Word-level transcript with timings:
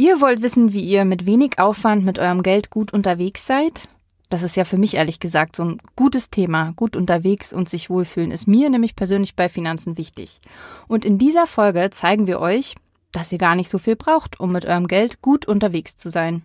Ihr 0.00 0.20
wollt 0.20 0.42
wissen, 0.42 0.72
wie 0.72 0.84
ihr 0.84 1.04
mit 1.04 1.26
wenig 1.26 1.58
Aufwand 1.58 2.04
mit 2.04 2.20
eurem 2.20 2.44
Geld 2.44 2.70
gut 2.70 2.92
unterwegs 2.92 3.44
seid? 3.48 3.88
Das 4.28 4.44
ist 4.44 4.54
ja 4.54 4.64
für 4.64 4.78
mich 4.78 4.94
ehrlich 4.94 5.18
gesagt 5.18 5.56
so 5.56 5.64
ein 5.64 5.82
gutes 5.96 6.30
Thema. 6.30 6.72
Gut 6.76 6.94
unterwegs 6.94 7.52
und 7.52 7.68
sich 7.68 7.90
wohlfühlen 7.90 8.30
ist 8.30 8.46
mir 8.46 8.70
nämlich 8.70 8.94
persönlich 8.94 9.34
bei 9.34 9.48
Finanzen 9.48 9.98
wichtig. 9.98 10.38
Und 10.86 11.04
in 11.04 11.18
dieser 11.18 11.48
Folge 11.48 11.90
zeigen 11.90 12.28
wir 12.28 12.38
euch, 12.38 12.76
dass 13.10 13.32
ihr 13.32 13.38
gar 13.38 13.56
nicht 13.56 13.70
so 13.70 13.78
viel 13.78 13.96
braucht, 13.96 14.38
um 14.38 14.52
mit 14.52 14.66
eurem 14.66 14.86
Geld 14.86 15.20
gut 15.20 15.48
unterwegs 15.48 15.96
zu 15.96 16.10
sein. 16.10 16.42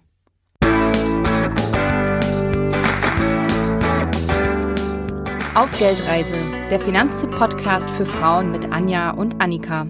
Auf 5.54 5.78
Geldreise, 5.78 6.34
der 6.72 6.80
Finanztipp-Podcast 6.80 7.92
für 7.92 8.08
Frauen 8.08 8.52
mit 8.52 8.72
Anja 8.72 9.12
und 9.12 9.40
Annika. 9.40 9.86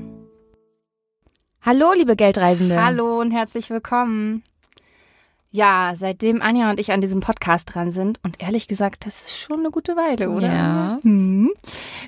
Hallo, 1.66 1.94
liebe 1.94 2.18
Geldreisende. 2.18 2.84
Hallo 2.84 3.22
und 3.22 3.32
herzlich 3.32 3.70
willkommen. 3.70 4.44
Ja, 5.50 5.94
seitdem 5.96 6.42
Anja 6.42 6.70
und 6.70 6.78
ich 6.78 6.92
an 6.92 7.00
diesem 7.00 7.22
Podcast 7.22 7.74
dran 7.74 7.90
sind, 7.90 8.20
und 8.22 8.44
ehrlich 8.44 8.68
gesagt, 8.68 9.06
das 9.06 9.24
ist 9.24 9.38
schon 9.38 9.60
eine 9.60 9.72
gute 9.72 9.96
Weile, 9.96 10.30
oder? 10.30 10.54
Ja. 10.54 11.00
Hm. 11.04 11.54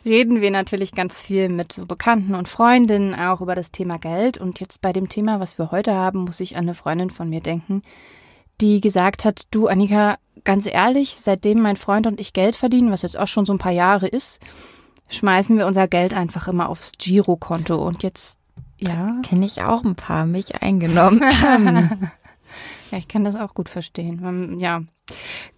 Reden 0.03 0.41
wir 0.41 0.51
natürlich 0.51 0.91
ganz 0.91 1.21
viel 1.21 1.47
mit 1.47 1.71
so 1.71 1.85
Bekannten 1.85 2.35
und 2.35 2.49
Freundinnen 2.49 3.15
auch 3.15 3.39
über 3.39 3.55
das 3.55 3.71
Thema 3.71 3.97
Geld. 3.97 4.37
Und 4.37 4.59
jetzt 4.59 4.81
bei 4.81 4.91
dem 4.91 5.07
Thema, 5.07 5.39
was 5.39 5.57
wir 5.57 5.71
heute 5.71 5.93
haben, 5.93 6.25
muss 6.25 6.41
ich 6.41 6.57
an 6.57 6.65
eine 6.65 6.73
Freundin 6.73 7.09
von 7.09 7.29
mir 7.29 7.39
denken, 7.39 7.81
die 8.59 8.81
gesagt 8.81 9.23
hat, 9.23 9.43
du 9.51 9.67
Annika, 9.67 10.17
ganz 10.43 10.65
ehrlich, 10.65 11.15
seitdem 11.15 11.61
mein 11.61 11.77
Freund 11.77 12.07
und 12.07 12.19
ich 12.19 12.33
Geld 12.33 12.57
verdienen, 12.57 12.91
was 12.91 13.03
jetzt 13.03 13.17
auch 13.17 13.29
schon 13.29 13.45
so 13.45 13.53
ein 13.53 13.59
paar 13.59 13.71
Jahre 13.71 14.07
ist, 14.07 14.41
schmeißen 15.07 15.57
wir 15.57 15.65
unser 15.65 15.87
Geld 15.87 16.13
einfach 16.13 16.49
immer 16.49 16.67
aufs 16.67 16.91
Girokonto. 16.97 17.77
Und 17.77 18.03
jetzt 18.03 18.41
ja. 18.77 19.19
Kenne 19.23 19.45
ich 19.45 19.61
auch 19.61 19.83
ein 19.83 19.95
paar, 19.95 20.25
mich 20.25 20.61
eingenommen. 20.61 21.21
ja, 22.91 22.97
ich 22.97 23.07
kann 23.07 23.23
das 23.23 23.35
auch 23.35 23.53
gut 23.53 23.69
verstehen. 23.69 24.59
Ja. 24.59 24.83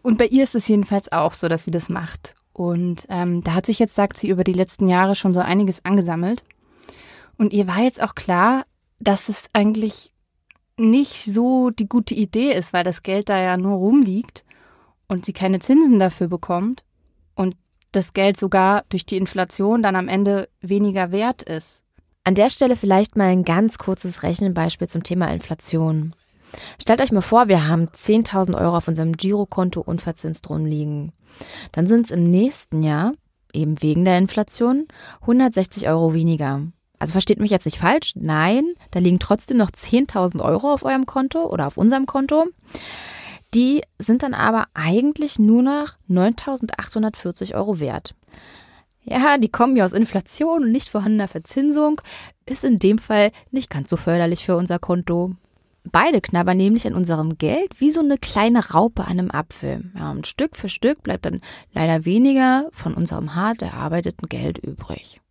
Und 0.02 0.18
bei 0.18 0.28
ihr 0.28 0.44
ist 0.44 0.56
es 0.56 0.68
jedenfalls 0.68 1.12
auch 1.12 1.34
so, 1.34 1.48
dass 1.48 1.66
sie 1.66 1.72
das 1.72 1.90
macht. 1.90 2.36
Und 2.54 3.06
ähm, 3.10 3.44
da 3.44 3.54
hat 3.54 3.66
sich 3.66 3.80
jetzt, 3.80 3.96
sagt 3.96 4.18
sie, 4.18 4.30
über 4.30 4.44
die 4.44 4.54
letzten 4.54 4.88
Jahre 4.88 5.16
schon 5.16 5.34
so 5.34 5.40
einiges 5.40 5.86
angesammelt. 5.86 6.44
Und 7.38 7.54
ihr 7.54 7.68
war 7.68 7.80
jetzt 7.80 8.02
auch 8.02 8.16
klar, 8.16 8.66
dass 9.00 9.30
es 9.30 9.48
eigentlich 9.54 10.12
nicht 10.78 11.26
so 11.26 11.70
die 11.70 11.88
gute 11.88 12.16
Idee 12.16 12.54
ist, 12.54 12.74
weil 12.74 12.84
das 12.84 13.02
Geld 13.02 13.30
da 13.30 13.40
ja 13.40 13.58
nur 13.58 13.78
rumliegt 13.78 14.44
und 15.08 15.26
sie 15.26 15.34
keine 15.34 15.60
Zinsen 15.60 16.00
dafür 16.00 16.28
bekommt 16.28 16.84
und 17.36 17.56
das 17.92 18.14
Geld 18.14 18.38
sogar 18.38 18.84
durch 18.90 19.06
die 19.06 19.18
Inflation 19.18 19.82
dann 19.82 19.96
am 19.96 20.08
Ende 20.08 20.50
weniger 20.62 21.12
wert 21.12 21.42
ist. 21.42 21.84
An 22.28 22.36
der 22.36 22.50
Stelle 22.50 22.76
vielleicht 22.76 23.16
mal 23.16 23.30
ein 23.30 23.46
ganz 23.46 23.78
kurzes 23.78 24.22
Rechenbeispiel 24.22 24.90
zum 24.90 25.02
Thema 25.02 25.32
Inflation. 25.32 26.14
Stellt 26.78 27.00
euch 27.00 27.14
mal 27.14 27.22
vor, 27.22 27.48
wir 27.48 27.70
haben 27.70 27.88
10.000 27.88 28.60
Euro 28.60 28.76
auf 28.76 28.90
unserem 28.90 29.14
Girokonto 29.14 29.80
unverzinst 29.80 30.50
rumliegen. 30.50 31.14
Dann 31.72 31.88
sind 31.88 32.08
es 32.08 32.12
im 32.12 32.30
nächsten 32.30 32.84
Jahr, 32.84 33.14
eben 33.54 33.82
wegen 33.82 34.04
der 34.04 34.18
Inflation, 34.18 34.90
160 35.22 35.88
Euro 35.88 36.14
weniger. 36.14 36.64
Also 37.00 37.14
versteht 37.14 37.40
mich 37.40 37.50
jetzt 37.50 37.64
nicht 37.64 37.78
falsch. 37.78 38.12
Nein, 38.16 38.74
da 38.92 39.00
liegen 39.00 39.20
trotzdem 39.20 39.56
noch 39.56 39.72
10.000 39.72 40.44
Euro 40.44 40.74
auf 40.74 40.84
eurem 40.84 41.06
Konto 41.06 41.46
oder 41.46 41.66
auf 41.66 41.78
unserem 41.78 42.08
Konto. 42.08 42.44
Die 43.54 43.84
sind 44.00 44.22
dann 44.22 44.34
aber 44.34 44.66
eigentlich 44.74 45.40
nur 45.40 45.64
noch 45.64 45.94
9.840 46.10 47.56
Euro 47.56 47.80
wert. 47.80 48.16
Ja, 49.10 49.38
die 49.38 49.50
kommen 49.50 49.78
ja 49.78 49.86
aus 49.86 49.94
Inflation 49.94 50.64
und 50.64 50.72
nicht 50.72 50.90
vorhandener 50.90 51.30
Verzinsung, 51.30 52.02
ist 52.46 52.66
in 52.66 52.78
dem 52.78 52.98
Fall 52.98 53.32
nicht 53.52 53.70
ganz 53.70 53.90
so 53.90 53.96
förderlich 53.96 54.46
für 54.46 54.58
unser 54.58 54.80
Konto. 54.80 55.34
Beide 55.90 56.20
knabbern 56.20 56.58
nämlich 56.58 56.86
an 56.86 56.94
unserem 56.94 57.38
Geld 57.38 57.80
wie 57.80 57.90
so 57.90 58.02
eine 58.02 58.18
kleine 58.18 58.72
Raupe 58.72 59.06
an 59.06 59.12
einem 59.12 59.32
Apfel. 59.32 59.92
Ja, 59.98 60.12
und 60.12 60.28
Stück 60.28 60.58
für 60.58 60.68
Stück 60.68 61.04
bleibt 61.04 61.26
dann 61.26 61.40
leider 61.72 62.04
weniger 62.04 62.68
von 62.74 62.94
unserem 62.96 63.34
hart 63.34 63.62
erarbeiteten 63.62 64.28
Geld 64.28 64.58
übrig. 64.58 65.22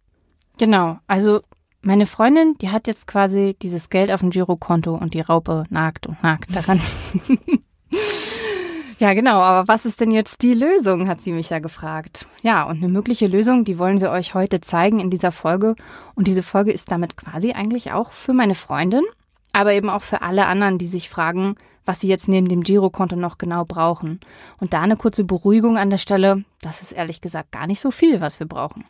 Genau, 0.57 0.99
also 1.07 1.43
meine 1.83 2.07
Freundin, 2.07 2.55
die 2.63 2.71
hat 2.71 2.87
jetzt 2.87 3.07
quasi 3.07 3.57
dieses 3.61 3.91
Geld 3.91 4.11
auf 4.11 4.21
dem 4.21 4.31
Girokonto 4.31 4.95
und 4.95 5.13
die 5.13 5.21
Raupe 5.21 5.65
nagt 5.69 6.07
und 6.07 6.23
nagt 6.23 6.57
daran. 6.57 6.81
Ja, 8.99 9.13
genau. 9.13 9.41
Aber 9.41 9.69
was 9.69 9.85
ist 9.85 10.01
denn 10.01 10.11
jetzt 10.11 10.43
die 10.43 10.55
Lösung, 10.55 11.09
hat 11.09 11.21
sie 11.21 11.33
mich 11.33 11.51
ja 11.51 11.59
gefragt. 11.59 12.27
Ja, 12.43 12.65
und 12.65 12.79
eine 12.79 12.89
mögliche 12.89 13.27
Lösung, 13.27 13.65
die 13.65 13.79
wollen 13.79 14.01
wir 14.01 14.11
euch 14.11 14.35
heute 14.35 14.61
zeigen 14.61 15.01
in 15.01 15.11
dieser 15.11 15.33
Folge. 15.33 15.77
Und 16.15 16.27
diese 16.27 16.43
Folge 16.43 16.73
ist 16.73 16.91
damit 16.91 17.17
quasi 17.17 17.53
eigentlich 17.53 17.93
auch 17.93 18.13
für 18.13 18.33
meine 18.33 18.55
Freundin, 18.55 19.03
aber 19.53 19.73
eben 19.75 19.91
auch 19.91 20.03
für 20.03 20.23
alle 20.23 20.47
anderen, 20.47 20.79
die 20.79 20.87
sich 20.87 21.11
fragen, 21.11 21.57
was 21.85 22.01
sie 22.01 22.09
jetzt 22.09 22.29
neben 22.29 22.49
dem 22.49 22.63
Girokonto 22.63 23.17
noch 23.17 23.39
genau 23.39 23.65
brauchen. 23.65 24.21
Und 24.59 24.73
da 24.73 24.81
eine 24.81 24.97
kurze 24.97 25.25
Beruhigung 25.25 25.79
an 25.79 25.91
der 25.91 25.99
Stelle, 25.99 26.45
das 26.63 26.83
ist 26.83 26.93
ehrlich 26.93 27.21
gesagt 27.21 27.53
gar 27.53 27.67
nicht 27.67 27.81
so 27.81 27.91
viel, 27.91 28.21
was 28.21 28.41
wir 28.41 28.47
brauchen. 28.47 28.85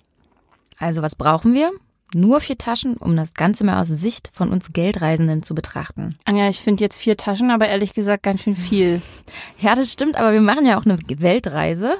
Also 0.79 1.03
was 1.03 1.17
brauchen 1.17 1.53
wir? 1.53 1.71
Nur 2.15 2.41
vier 2.41 2.57
Taschen, 2.57 2.97
um 2.97 3.17
das 3.17 3.35
Ganze 3.35 3.65
mal 3.65 3.81
aus 3.81 3.89
Sicht 3.89 4.31
von 4.33 4.51
uns 4.51 4.73
Geldreisenden 4.73 5.43
zu 5.43 5.55
betrachten. 5.55 6.17
Anja, 6.25 6.49
ich 6.49 6.61
finde 6.61 6.85
jetzt 6.85 6.99
vier 6.99 7.17
Taschen, 7.17 7.51
aber 7.51 7.69
ehrlich 7.69 7.95
gesagt 7.95 8.23
ganz 8.23 8.43
schön 8.43 8.57
viel. 8.57 9.03
Ja, 9.59 9.75
das 9.75 9.93
stimmt, 9.93 10.17
aber 10.17 10.33
wir 10.33 10.41
machen 10.41 10.67
ja 10.67 10.79
auch 10.79 10.85
eine 10.85 10.99
Weltreise. 11.09 11.97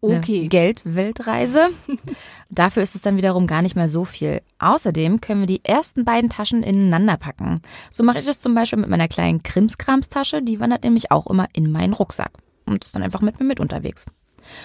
Okay. 0.00 0.48
Geldweltreise. 0.48 1.68
Dafür 2.50 2.82
ist 2.82 2.96
es 2.96 3.02
dann 3.02 3.16
wiederum 3.16 3.46
gar 3.46 3.62
nicht 3.62 3.76
mehr 3.76 3.88
so 3.88 4.04
viel. 4.04 4.42
Außerdem 4.58 5.20
können 5.20 5.40
wir 5.40 5.46
die 5.46 5.64
ersten 5.64 6.04
beiden 6.04 6.28
Taschen 6.28 6.64
ineinander 6.64 7.16
packen. 7.16 7.62
So 7.90 8.02
mache 8.02 8.18
ich 8.18 8.26
das 8.26 8.40
zum 8.40 8.54
Beispiel 8.54 8.80
mit 8.80 8.90
meiner 8.90 9.06
kleinen 9.06 9.44
Krimskramstasche. 9.44 10.42
Die 10.42 10.58
wandert 10.58 10.82
nämlich 10.82 11.12
auch 11.12 11.28
immer 11.28 11.46
in 11.52 11.70
meinen 11.70 11.92
Rucksack 11.92 12.32
und 12.66 12.84
ist 12.84 12.96
dann 12.96 13.02
einfach 13.04 13.20
mit 13.20 13.38
mir 13.38 13.46
mit 13.46 13.60
unterwegs. 13.60 14.04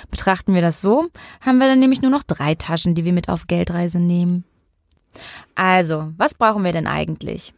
Betrachten 0.09 0.55
wir 0.55 0.61
das 0.61 0.81
so, 0.81 1.07
haben 1.39 1.59
wir 1.59 1.67
dann 1.67 1.79
nämlich 1.79 2.01
nur 2.01 2.11
noch 2.11 2.23
drei 2.23 2.55
Taschen, 2.55 2.95
die 2.95 3.05
wir 3.05 3.13
mit 3.13 3.29
auf 3.29 3.45
Geldreise 3.45 3.99
nehmen. 3.99 4.43
Also, 5.55 6.11
was 6.17 6.33
brauchen 6.33 6.63
wir 6.63 6.73
denn 6.73 6.87
eigentlich? 6.87 7.53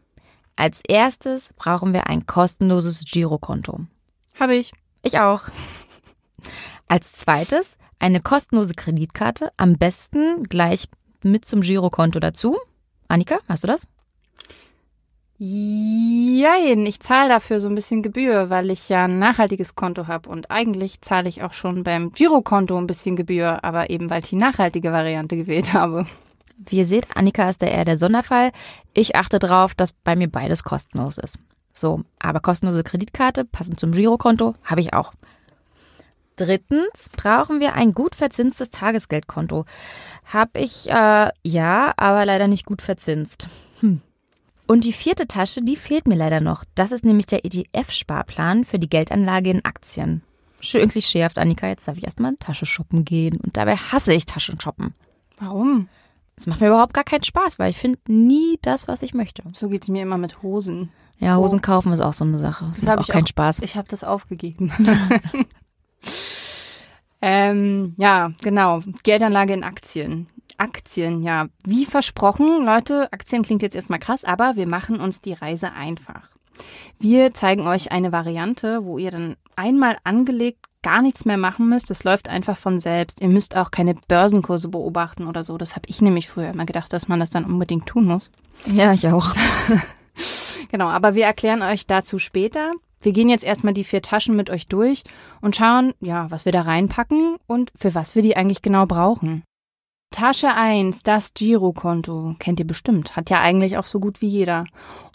Als 0.55 0.81
erstes 0.87 1.49
brauchen 1.55 1.93
wir 1.93 2.07
ein 2.07 2.25
kostenloses 2.25 3.05
Girokonto. 3.05 3.81
Habe 4.39 4.55
ich. 4.55 4.73
Ich 5.03 5.19
auch. 5.19 5.43
Als 6.87 7.13
zweites 7.13 7.77
eine 7.99 8.21
kostenlose 8.21 8.73
Kreditkarte, 8.73 9.51
am 9.57 9.77
besten 9.77 10.43
gleich 10.43 10.87
mit 11.23 11.45
zum 11.45 11.61
Girokonto 11.61 12.19
dazu. 12.19 12.57
Annika, 13.07 13.39
hast 13.47 13.63
du 13.63 13.67
das? 13.67 13.87
Jein, 15.37 16.85
ich 16.85 16.99
zahle 16.99 17.29
dafür 17.29 17.61
so 17.61 17.69
ein 17.69 17.75
bisschen 17.75 18.01
Gebühr, 18.01 18.49
weil 18.49 18.71
ich 18.71 18.89
ja 18.89 19.05
ein 19.05 19.19
nachhaltiges 19.19 19.75
Konto 19.75 20.07
habe 20.07 20.29
und 20.29 20.51
eigentlich 20.51 20.99
zahle 21.01 21.29
ich 21.29 21.43
auch 21.43 21.53
schon 21.53 21.85
beim 21.85 22.11
Girokonto 22.11 22.77
ein 22.77 22.87
bisschen 22.87 23.15
Gebühr, 23.15 23.63
aber 23.63 23.89
eben 23.89 24.09
weil 24.09 24.21
ich 24.21 24.29
die 24.29 24.35
nachhaltige 24.35 24.91
Variante 24.91 25.37
gewählt 25.37 25.71
habe. 25.71 26.05
Wie 26.65 26.77
ihr 26.77 26.85
seht, 26.85 27.15
Annika 27.15 27.49
ist 27.49 27.61
da 27.61 27.67
eher 27.67 27.85
der 27.85 27.97
Sonderfall. 27.97 28.51
Ich 28.93 29.15
achte 29.15 29.39
darauf, 29.39 29.73
dass 29.73 29.93
bei 29.93 30.15
mir 30.15 30.29
beides 30.29 30.63
kostenlos 30.63 31.17
ist. 31.17 31.37
So, 31.71 32.03
aber 32.19 32.41
kostenlose 32.41 32.83
Kreditkarte, 32.83 33.45
passend 33.45 33.79
zum 33.79 33.93
Girokonto, 33.93 34.55
habe 34.63 34.81
ich 34.81 34.93
auch. 34.93 35.13
Drittens 36.35 37.09
brauchen 37.15 37.59
wir 37.59 37.73
ein 37.73 37.93
gut 37.93 38.15
verzinstes 38.15 38.69
Tagesgeldkonto. 38.69 39.65
Habe 40.25 40.59
ich, 40.59 40.89
äh, 40.89 41.29
ja, 41.43 41.93
aber 41.95 42.25
leider 42.25 42.47
nicht 42.47 42.65
gut 42.65 42.81
verzinst. 42.81 43.49
Hm. 43.79 44.01
Und 44.67 44.83
die 44.83 44.93
vierte 44.93 45.27
Tasche, 45.27 45.61
die 45.61 45.75
fehlt 45.75 46.07
mir 46.07 46.15
leider 46.15 46.41
noch. 46.41 46.63
Das 46.75 46.91
ist 46.91 47.03
nämlich 47.03 47.25
der 47.25 47.43
ETF-Sparplan 47.43 48.65
für 48.65 48.79
die 48.79 48.89
Geldanlage 48.89 49.49
in 49.49 49.65
Aktien. 49.65 50.21
Schön 50.59 50.89
klischeehaft, 50.89 51.39
Annika. 51.39 51.67
Jetzt 51.67 51.87
darf 51.87 51.97
ich 51.97 52.03
erstmal 52.03 52.33
in 52.33 52.39
Tasche 52.39 52.65
shoppen 52.65 53.05
gehen. 53.05 53.37
Und 53.37 53.57
dabei 53.57 53.77
hasse 53.77 54.13
ich 54.13 54.25
Taschenshoppen. 54.25 54.93
Warum? 55.39 55.87
Es 56.39 56.47
macht 56.47 56.61
mir 56.61 56.67
überhaupt 56.67 56.93
gar 56.93 57.03
keinen 57.03 57.25
Spaß, 57.25 57.59
weil 57.59 57.69
ich 57.69 57.77
finde 57.77 57.99
nie 58.07 58.57
das, 58.61 58.87
was 58.87 59.01
ich 59.01 59.13
möchte. 59.13 59.43
So 59.51 59.67
geht 59.67 59.83
es 59.83 59.89
mir 59.89 60.03
immer 60.03 60.17
mit 60.17 60.41
Hosen. 60.41 60.89
Ja, 61.17 61.35
Hosen 61.35 61.59
oh. 61.59 61.61
kaufen 61.61 61.91
ist 61.91 61.99
auch 61.99 62.13
so 62.13 62.23
eine 62.23 62.37
Sache. 62.37 62.65
Das, 62.67 62.77
das 62.77 62.85
macht 62.85 62.99
auch 62.99 63.07
keinen 63.07 63.25
auch, 63.25 63.29
Spaß. 63.29 63.59
Ich 63.59 63.75
habe 63.75 63.89
das 63.89 64.05
aufgegeben. 64.05 64.71
ähm, 67.21 67.93
ja, 67.97 68.31
genau. 68.41 68.81
Geldanlage 69.03 69.53
in 69.53 69.65
Aktien. 69.65 70.27
Aktien, 70.57 71.23
ja. 71.23 71.47
Wie 71.65 71.83
versprochen, 71.83 72.63
Leute, 72.63 73.11
Aktien 73.11 73.43
klingt 73.43 73.61
jetzt 73.61 73.75
erstmal 73.75 73.99
krass, 73.99 74.23
aber 74.23 74.55
wir 74.55 74.67
machen 74.67 75.01
uns 75.01 75.19
die 75.19 75.33
Reise 75.33 75.73
einfach. 75.73 76.29
Wir 76.99 77.33
zeigen 77.33 77.67
euch 77.67 77.91
eine 77.91 78.13
Variante, 78.13 78.85
wo 78.85 78.97
ihr 78.97 79.11
dann 79.11 79.35
einmal 79.57 79.97
angelegt 80.05 80.68
gar 80.81 81.01
nichts 81.01 81.25
mehr 81.25 81.37
machen 81.37 81.69
müsst. 81.69 81.89
Das 81.89 82.03
läuft 82.03 82.29
einfach 82.29 82.57
von 82.57 82.79
selbst. 82.79 83.21
Ihr 83.21 83.29
müsst 83.29 83.55
auch 83.55 83.71
keine 83.71 83.95
Börsenkurse 83.95 84.69
beobachten 84.69 85.27
oder 85.27 85.43
so. 85.43 85.57
Das 85.57 85.75
habe 85.75 85.87
ich 85.87 86.01
nämlich 86.01 86.29
früher 86.29 86.49
immer 86.49 86.65
gedacht, 86.65 86.93
dass 86.93 87.07
man 87.07 87.19
das 87.19 87.29
dann 87.29 87.45
unbedingt 87.45 87.85
tun 87.85 88.05
muss. 88.05 88.31
Ja, 88.65 88.93
ich 88.93 89.07
auch. 89.07 89.35
genau, 90.71 90.87
aber 90.87 91.15
wir 91.15 91.25
erklären 91.25 91.61
euch 91.61 91.85
dazu 91.85 92.19
später. 92.19 92.71
Wir 93.01 93.13
gehen 93.13 93.29
jetzt 93.29 93.45
erstmal 93.45 93.73
die 93.73 93.85
vier 93.85 94.01
Taschen 94.01 94.35
mit 94.35 94.49
euch 94.49 94.67
durch 94.67 95.03
und 95.41 95.55
schauen, 95.55 95.93
ja, 96.01 96.29
was 96.31 96.45
wir 96.45 96.51
da 96.51 96.61
reinpacken 96.61 97.37
und 97.47 97.71
für 97.75 97.95
was 97.95 98.15
wir 98.15 98.21
die 98.21 98.35
eigentlich 98.35 98.61
genau 98.61 98.85
brauchen. 98.85 99.43
Tasche 100.11 100.53
1, 100.53 101.03
das 101.03 101.33
Girokonto. 101.33 102.33
Kennt 102.39 102.59
ihr 102.59 102.67
bestimmt. 102.67 103.15
Hat 103.15 103.29
ja 103.29 103.41
eigentlich 103.41 103.77
auch 103.77 103.85
so 103.85 103.99
gut 103.99 104.21
wie 104.21 104.27
jeder. 104.27 104.65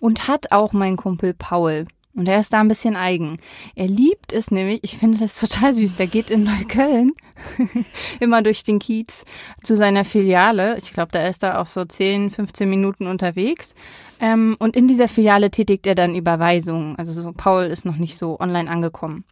Und 0.00 0.28
hat 0.28 0.52
auch 0.52 0.72
mein 0.72 0.96
Kumpel 0.96 1.34
Paul. 1.34 1.87
Und 2.16 2.28
er 2.28 2.38
ist 2.38 2.52
da 2.52 2.61
ein 2.61 2.69
bisschen 2.69 2.96
eigen. 2.96 3.38
Er 3.75 3.88
liebt 3.88 4.32
es 4.32 4.50
nämlich, 4.50 4.81
ich 4.82 4.96
finde 4.96 5.19
das 5.19 5.38
total 5.38 5.72
süß. 5.72 5.96
Der 5.96 6.06
geht 6.06 6.31
in 6.31 6.44
Neukölln 6.44 7.12
immer 8.20 8.43
durch 8.43 8.62
den 8.62 8.78
Kiez 8.78 9.25
zu 9.64 9.76
seiner 9.76 10.05
Filiale. 10.05 10.78
Ich 10.78 10.93
glaube, 10.93 11.11
da 11.12 11.26
ist 11.26 11.43
er 11.43 11.61
auch 11.61 11.66
so 11.66 11.84
10, 11.84 12.31
15 12.31 12.70
Minuten 12.70 13.06
unterwegs. 13.08 13.75
Ähm, 14.20 14.56
und 14.61 14.76
in 14.76 14.87
dieser 14.87 15.08
Filiale 15.08 15.50
tätigt 15.50 15.87
er 15.87 15.96
dann 15.96 16.14
Überweisungen. 16.14 16.96
Also 16.96 17.12
so, 17.12 17.32
Paul 17.32 17.64
ist 17.64 17.84
noch 17.84 17.96
nicht 17.96 18.17
so 18.17 18.38
online 18.38 18.70
angekommen. 18.70 19.25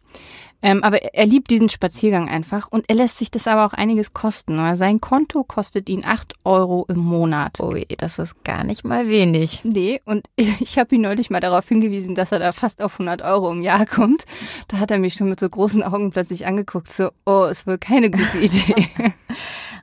Ähm, 0.63 0.81
aber 0.81 1.03
er 1.13 1.25
liebt 1.25 1.49
diesen 1.49 1.67
Spaziergang 1.67 2.29
einfach 2.29 2.69
und 2.71 2.85
er 2.87 2.95
lässt 2.95 3.17
sich 3.17 3.29
das 3.29 3.47
aber 3.47 3.65
auch 3.65 3.73
einiges 3.73 4.13
kosten. 4.13 4.75
Sein 4.75 5.01
Konto 5.01 5.43
kostet 5.43 5.89
ihn 5.89 6.05
8 6.05 6.35
Euro 6.45 6.85
im 6.87 6.99
Monat. 6.99 7.59
Ui, 7.59 7.85
das 7.97 8.17
ist 8.17 8.45
gar 8.45 8.63
nicht 8.63 8.85
mal 8.85 9.09
wenig. 9.09 9.59
Nee, 9.65 10.01
und 10.05 10.25
ich 10.35 10.79
habe 10.79 10.95
ihn 10.95 11.01
neulich 11.01 11.29
mal 11.29 11.41
darauf 11.41 11.67
hingewiesen, 11.67 12.15
dass 12.15 12.31
er 12.31 12.39
da 12.39 12.53
fast 12.53 12.81
auf 12.81 12.93
100 12.93 13.21
Euro 13.23 13.51
im 13.51 13.61
Jahr 13.61 13.85
kommt. 13.85 14.23
Da 14.69 14.79
hat 14.79 14.89
er 14.89 14.99
mich 14.99 15.15
schon 15.15 15.29
mit 15.29 15.41
so 15.41 15.49
großen 15.49 15.83
Augen 15.83 16.11
plötzlich 16.11 16.45
angeguckt, 16.45 16.89
so, 16.89 17.09
oh, 17.25 17.43
ist 17.43 17.67
wohl 17.67 17.77
keine 17.77 18.09
gute 18.09 18.37
Idee. 18.39 18.87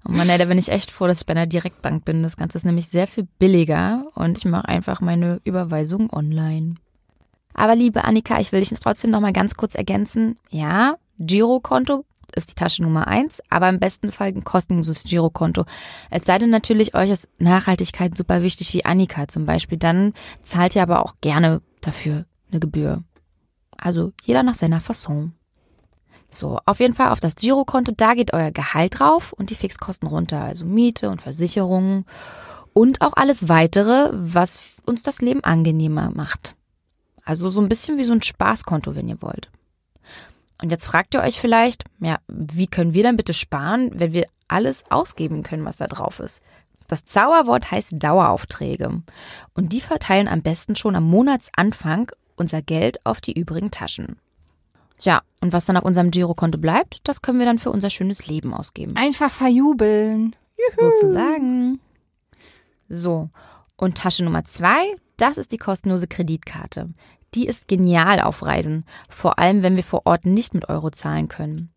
Oh 0.09 0.13
Mann, 0.13 0.31
ey, 0.31 0.39
da 0.39 0.47
bin 0.47 0.57
ich 0.57 0.71
echt 0.71 0.91
froh, 0.91 1.07
dass 1.07 1.21
ich 1.21 1.27
bei 1.27 1.33
einer 1.33 1.47
Direktbank 1.47 2.07
bin. 2.07 2.23
Das 2.23 2.39
Ganze 2.39 2.57
ist 2.57 2.65
nämlich 2.65 2.89
sehr 2.89 3.07
viel 3.07 3.29
billiger 3.39 4.07
und 4.15 4.39
ich 4.39 4.47
mache 4.47 4.67
einfach 4.67 5.03
meine 5.03 5.43
Überweisung 5.45 6.11
online. 6.11 6.77
Aber 7.55 7.75
liebe 7.75 8.05
Annika, 8.05 8.41
ich 8.41 8.53
will 8.53 8.61
dich 8.61 8.71
trotzdem 8.81 9.11
noch 9.11 9.21
mal 9.21 9.33
ganz 9.33 9.55
kurz 9.55 9.75
ergänzen. 9.75 10.37
Ja, 10.51 10.97
Girokonto 11.19 12.05
ist 12.35 12.51
die 12.51 12.55
Tasche 12.55 12.83
Nummer 12.83 13.09
eins, 13.09 13.43
aber 13.51 13.69
im 13.69 13.81
besten 13.81 14.13
Fall 14.13 14.29
ein 14.29 14.45
kostenloses 14.45 15.05
Girokonto. 15.05 15.65
Es 16.11 16.25
sei 16.25 16.39
denn 16.39 16.51
natürlich, 16.51 16.95
euch 16.95 17.11
ist 17.11 17.29
Nachhaltigkeit 17.39 18.17
super 18.17 18.43
wichtig, 18.43 18.73
wie 18.73 18.85
Annika 18.85 19.29
zum 19.29 19.47
Beispiel. 19.47 19.79
Dann 19.79 20.15
zahlt 20.43 20.77
ihr 20.77 20.83
aber 20.83 21.05
auch 21.05 21.15
gerne 21.21 21.61
dafür 21.81 22.25
eine 22.51 22.61
Gebühr. 22.61 23.03
Also 23.77 24.13
jeder 24.23 24.43
nach 24.43 24.55
seiner 24.55 24.81
Fasson. 24.81 25.33
So, 26.29 26.61
auf 26.65 26.79
jeden 26.79 26.95
Fall 26.95 27.11
auf 27.11 27.19
das 27.19 27.35
Girokonto, 27.35 27.93
da 27.97 28.15
geht 28.15 28.33
euer 28.33 28.53
Gehalt 28.53 29.01
drauf 29.01 29.33
und 29.33 29.51
die 29.51 29.57
Fixkosten 29.57 30.09
runter, 30.09 30.41
also 30.41 30.65
Miete 30.65 31.11
und 31.11 31.23
Versicherungen 31.23 32.05
und 32.73 33.03
auch 33.03 33.15
alles 33.15 33.49
weitere, 33.49 34.11
was 34.13 34.61
uns 34.87 35.03
das 35.03 35.21
Leben 35.21 35.43
angenehmer 35.43 36.13
macht. 36.15 36.55
Also 37.25 37.51
so 37.51 37.61
ein 37.61 37.69
bisschen 37.69 37.99
wie 37.99 38.05
so 38.05 38.13
ein 38.13 38.23
Spaßkonto, 38.23 38.97
wenn 38.97 39.09
ihr 39.09 39.21
wollt. 39.23 39.51
Und 40.63 40.71
jetzt 40.71 40.87
fragt 40.87 41.15
ihr 41.15 41.23
euch 41.23 41.41
vielleicht, 41.41 41.85
ja, 42.01 42.19
wie 42.29 42.67
können 42.67 42.93
wir 42.93 43.03
dann 43.03 43.17
bitte 43.17 43.33
sparen, 43.33 43.91
wenn 43.95 44.13
wir 44.13 44.27
alles 44.49 44.85
ausgeben 44.91 45.43
können, 45.43 45.65
was 45.65 45.79
da 45.79 45.87
drauf 45.87 46.21
ist? 46.21 46.43
Das 46.89 47.05
Zauberwort 47.05 47.71
heißt 47.71 47.93
Daueraufträge. 47.95 49.03
Und 49.55 49.73
die 49.73 49.81
verteilen 49.81 50.29
am 50.29 50.43
besten 50.43 50.75
schon 50.75 50.97
am 50.97 51.05
Monatsanfang 51.05 52.11
unser 52.37 52.63
Geld 52.63 53.05
auf 53.07 53.21
die 53.21 53.39
übrigen 53.39 53.71
Taschen. 53.71 54.17
Ja, 55.01 55.23
und 55.41 55.53
was 55.53 55.67
dann 55.67 55.77
auf 55.77 55.85
unserem 55.85 56.11
Girokonto 56.11 56.59
bleibt, 56.59 56.99
das 57.05 57.23
können 57.23 57.39
wir 57.39 57.47
dann 57.47 57.59
für 57.59 57.71
unser 57.71 57.91
schönes 57.91 58.27
Leben 58.27 58.53
ausgeben. 58.53 58.97
Einfach 58.97 59.31
verjubeln. 59.31 60.37
Juhu. 60.59 60.91
Sozusagen. 60.91 61.81
So, 62.89 63.31
und 63.77 63.97
Tasche 63.97 64.25
Nummer 64.25 64.45
zwei, 64.45 64.97
das 65.21 65.39
ist 65.39 65.53
die 65.53 65.59
kostenlose 65.59 66.07
Kreditkarte. 66.07 66.89
Die 67.35 67.47
ist 67.47 67.69
genial 67.69 68.21
auf 68.21 68.43
Reisen, 68.43 68.85
vor 69.09 69.39
allem 69.39 69.63
wenn 69.63 69.77
wir 69.77 69.85
vor 69.85 70.03
Ort 70.05 70.27
nicht 70.27 70.55
mit 70.55 70.69
Euro 70.69 70.91
zahlen 70.91 71.29
können. 71.29 71.71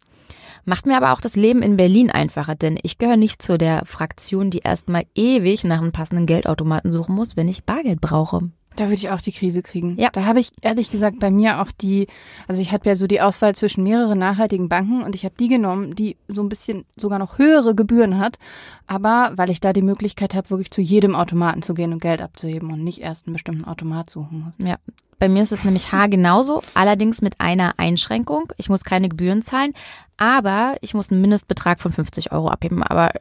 Macht 0.66 0.86
mir 0.86 0.96
aber 0.96 1.12
auch 1.12 1.22
das 1.22 1.36
Leben 1.36 1.62
in 1.62 1.76
Berlin 1.76 2.10
einfacher, 2.10 2.56
denn 2.56 2.80
ich 2.82 2.98
gehöre 2.98 3.18
nicht 3.18 3.42
zu 3.42 3.58
der 3.58 3.86
Fraktion, 3.86 4.50
die 4.50 4.60
erstmal 4.60 5.06
ewig 5.14 5.64
nach 5.66 5.80
einem 5.80 5.92
passenden 5.92 6.26
Geldautomaten 6.26 6.92
suchen 6.92 7.16
muss, 7.16 7.36
wenn 7.36 7.50
ich 7.50 7.66
Bargeld 7.66 8.00
brauche. 8.00 8.50
Da 8.76 8.86
würde 8.86 8.96
ich 8.96 9.10
auch 9.10 9.22
die 9.22 9.32
Krise 9.32 9.62
kriegen. 9.62 9.96
Ja. 10.00 10.10
Da 10.12 10.26
habe 10.26 10.40
ich 10.40 10.52
ehrlich 10.62 10.90
gesagt 10.90 11.20
bei 11.20 11.30
mir 11.30 11.62
auch 11.62 11.72
die, 11.72 12.08
also 12.48 12.62
ich 12.62 12.72
hatte 12.72 12.90
ja 12.90 12.96
so 12.96 13.08
die 13.08 13.22
Auswahl 13.22 13.56
zwischen 13.56 13.84
mehreren 13.84 14.18
nachhaltigen 14.20 14.70
Banken 14.70 15.04
und 15.04 15.16
ich 15.16 15.26
habe 15.26 15.36
die 15.40 15.48
genommen, 15.48 15.96
die 15.96 16.18
so 16.28 16.42
ein 16.42 16.50
bisschen 16.50 16.86
sogar 16.96 17.20
noch 17.20 17.38
höhere 17.38 17.76
Gebühren 17.76 18.18
hat. 18.18 18.40
Aber 18.88 19.34
weil 19.36 19.50
ich 19.50 19.60
da 19.60 19.74
die 19.74 19.82
Möglichkeit 19.82 20.34
habe, 20.34 20.50
wirklich 20.50 20.72
zu 20.72 20.82
jedem 20.82 21.16
Automaten 21.16 21.62
zu 21.62 21.74
gehen 21.74 21.94
und 21.94 22.02
Geld 22.02 22.22
abzuheben 22.22 22.72
und 22.72 22.84
nicht 22.84 23.02
erst 23.02 23.28
einen 23.28 23.34
bestimmten 23.34 23.66
Automat 23.66 24.10
suchen 24.10 24.46
muss. 24.58 24.68
Ja. 24.68 24.78
Bei 25.20 25.30
mir 25.30 25.44
ist 25.44 25.54
es 25.54 25.64
nämlich 25.64 25.92
H 25.92 26.08
genauso, 26.08 26.64
allerdings 26.74 27.22
mit 27.22 27.40
einer 27.40 27.76
Einschränkung. 27.78 28.52
Ich 28.58 28.70
muss 28.70 28.84
keine 28.84 29.08
Gebühren 29.08 29.42
zahlen, 29.42 29.74
aber 30.18 30.76
ich 30.82 30.94
muss 30.94 31.12
einen 31.12 31.22
Mindestbetrag 31.22 31.80
von 31.80 31.94
50 31.94 32.32
Euro 32.32 32.50
abheben. 32.50 32.84
Aber 32.84 33.12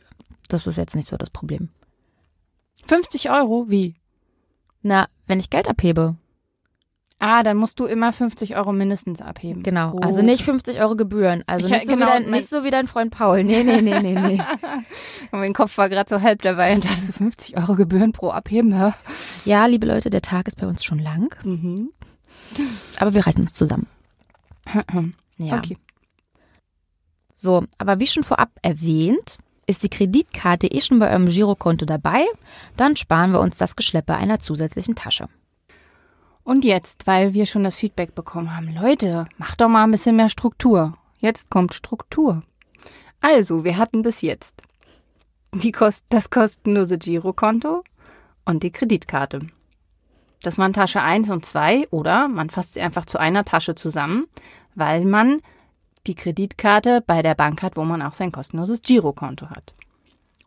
das 0.48 0.66
ist 0.66 0.78
jetzt 0.78 0.96
nicht 0.96 1.06
so 1.06 1.16
das 1.16 1.30
Problem. 1.30 1.68
50 2.86 3.30
Euro? 3.30 3.66
Wie? 3.68 3.94
Na, 4.82 5.06
wenn 5.26 5.40
ich 5.40 5.50
Geld 5.50 5.68
abhebe. 5.68 6.16
Ah, 7.24 7.44
dann 7.44 7.56
musst 7.56 7.78
du 7.78 7.84
immer 7.84 8.10
50 8.10 8.56
Euro 8.56 8.72
mindestens 8.72 9.22
abheben. 9.22 9.62
Genau. 9.62 9.92
Oh. 9.94 10.00
Also 10.00 10.22
nicht 10.22 10.42
50 10.42 10.80
Euro 10.80 10.96
Gebühren. 10.96 11.44
Also 11.46 11.66
ich, 11.66 11.72
nicht, 11.72 11.86
so 11.86 11.92
genau, 11.92 12.06
dein, 12.06 12.28
nicht, 12.28 12.48
so 12.48 12.64
wie 12.64 12.70
dein, 12.70 12.88
Freund 12.88 13.12
Paul. 13.12 13.44
Nee, 13.44 13.62
nee, 13.62 13.80
nee, 13.80 14.00
nee, 14.00 14.20
nee. 14.20 14.42
und 15.30 15.38
mein 15.38 15.52
Kopf 15.52 15.78
war 15.78 15.88
gerade 15.88 16.10
so 16.10 16.20
halb 16.20 16.42
dabei 16.42 16.74
und 16.74 16.84
dachte 16.84 17.00
so 17.00 17.12
50 17.12 17.56
Euro 17.56 17.76
Gebühren 17.76 18.10
pro 18.10 18.30
Abheben. 18.30 18.72
Ja? 18.72 18.94
ja, 19.44 19.66
liebe 19.66 19.86
Leute, 19.86 20.10
der 20.10 20.20
Tag 20.20 20.48
ist 20.48 20.56
bei 20.56 20.66
uns 20.66 20.82
schon 20.82 20.98
lang. 20.98 21.32
Mhm. 21.44 21.90
Aber 22.98 23.14
wir 23.14 23.24
reißen 23.24 23.42
uns 23.42 23.52
zusammen. 23.52 23.86
ja. 25.38 25.58
Okay. 25.58 25.78
So, 27.32 27.64
aber 27.78 28.00
wie 28.00 28.08
schon 28.08 28.24
vorab 28.24 28.50
erwähnt, 28.62 29.38
ist 29.72 29.82
die 29.82 29.88
Kreditkarte 29.88 30.68
eh 30.68 30.80
schon 30.80 30.98
bei 30.98 31.10
eurem 31.10 31.26
Girokonto 31.26 31.86
dabei? 31.86 32.24
Dann 32.76 32.94
sparen 32.94 33.32
wir 33.32 33.40
uns 33.40 33.56
das 33.56 33.74
Geschleppe 33.74 34.14
einer 34.14 34.38
zusätzlichen 34.38 34.94
Tasche. 34.94 35.28
Und 36.44 36.64
jetzt, 36.64 37.06
weil 37.06 37.34
wir 37.34 37.46
schon 37.46 37.64
das 37.64 37.76
Feedback 37.76 38.14
bekommen 38.14 38.54
haben, 38.56 38.74
Leute, 38.74 39.26
macht 39.38 39.60
doch 39.60 39.68
mal 39.68 39.84
ein 39.84 39.90
bisschen 39.90 40.16
mehr 40.16 40.28
Struktur. 40.28 40.96
Jetzt 41.18 41.50
kommt 41.50 41.74
Struktur. 41.74 42.42
Also, 43.20 43.64
wir 43.64 43.76
hatten 43.76 44.02
bis 44.02 44.20
jetzt 44.20 44.62
Kost 45.72 46.04
das 46.08 46.30
kostenlose 46.30 46.98
Girokonto 46.98 47.84
und 48.44 48.62
die 48.62 48.72
Kreditkarte. 48.72 49.40
Das 50.42 50.58
waren 50.58 50.72
Tasche 50.72 51.00
1 51.00 51.30
und 51.30 51.46
2 51.46 51.88
oder 51.90 52.28
man 52.28 52.50
fasst 52.50 52.74
sie 52.74 52.80
einfach 52.80 53.06
zu 53.06 53.18
einer 53.18 53.44
Tasche 53.44 53.74
zusammen, 53.74 54.26
weil 54.74 55.04
man 55.04 55.40
die 56.06 56.14
Kreditkarte 56.14 57.02
bei 57.06 57.22
der 57.22 57.34
Bank 57.34 57.62
hat, 57.62 57.76
wo 57.76 57.84
man 57.84 58.02
auch 58.02 58.12
sein 58.12 58.32
kostenloses 58.32 58.82
Girokonto 58.82 59.50
hat. 59.50 59.74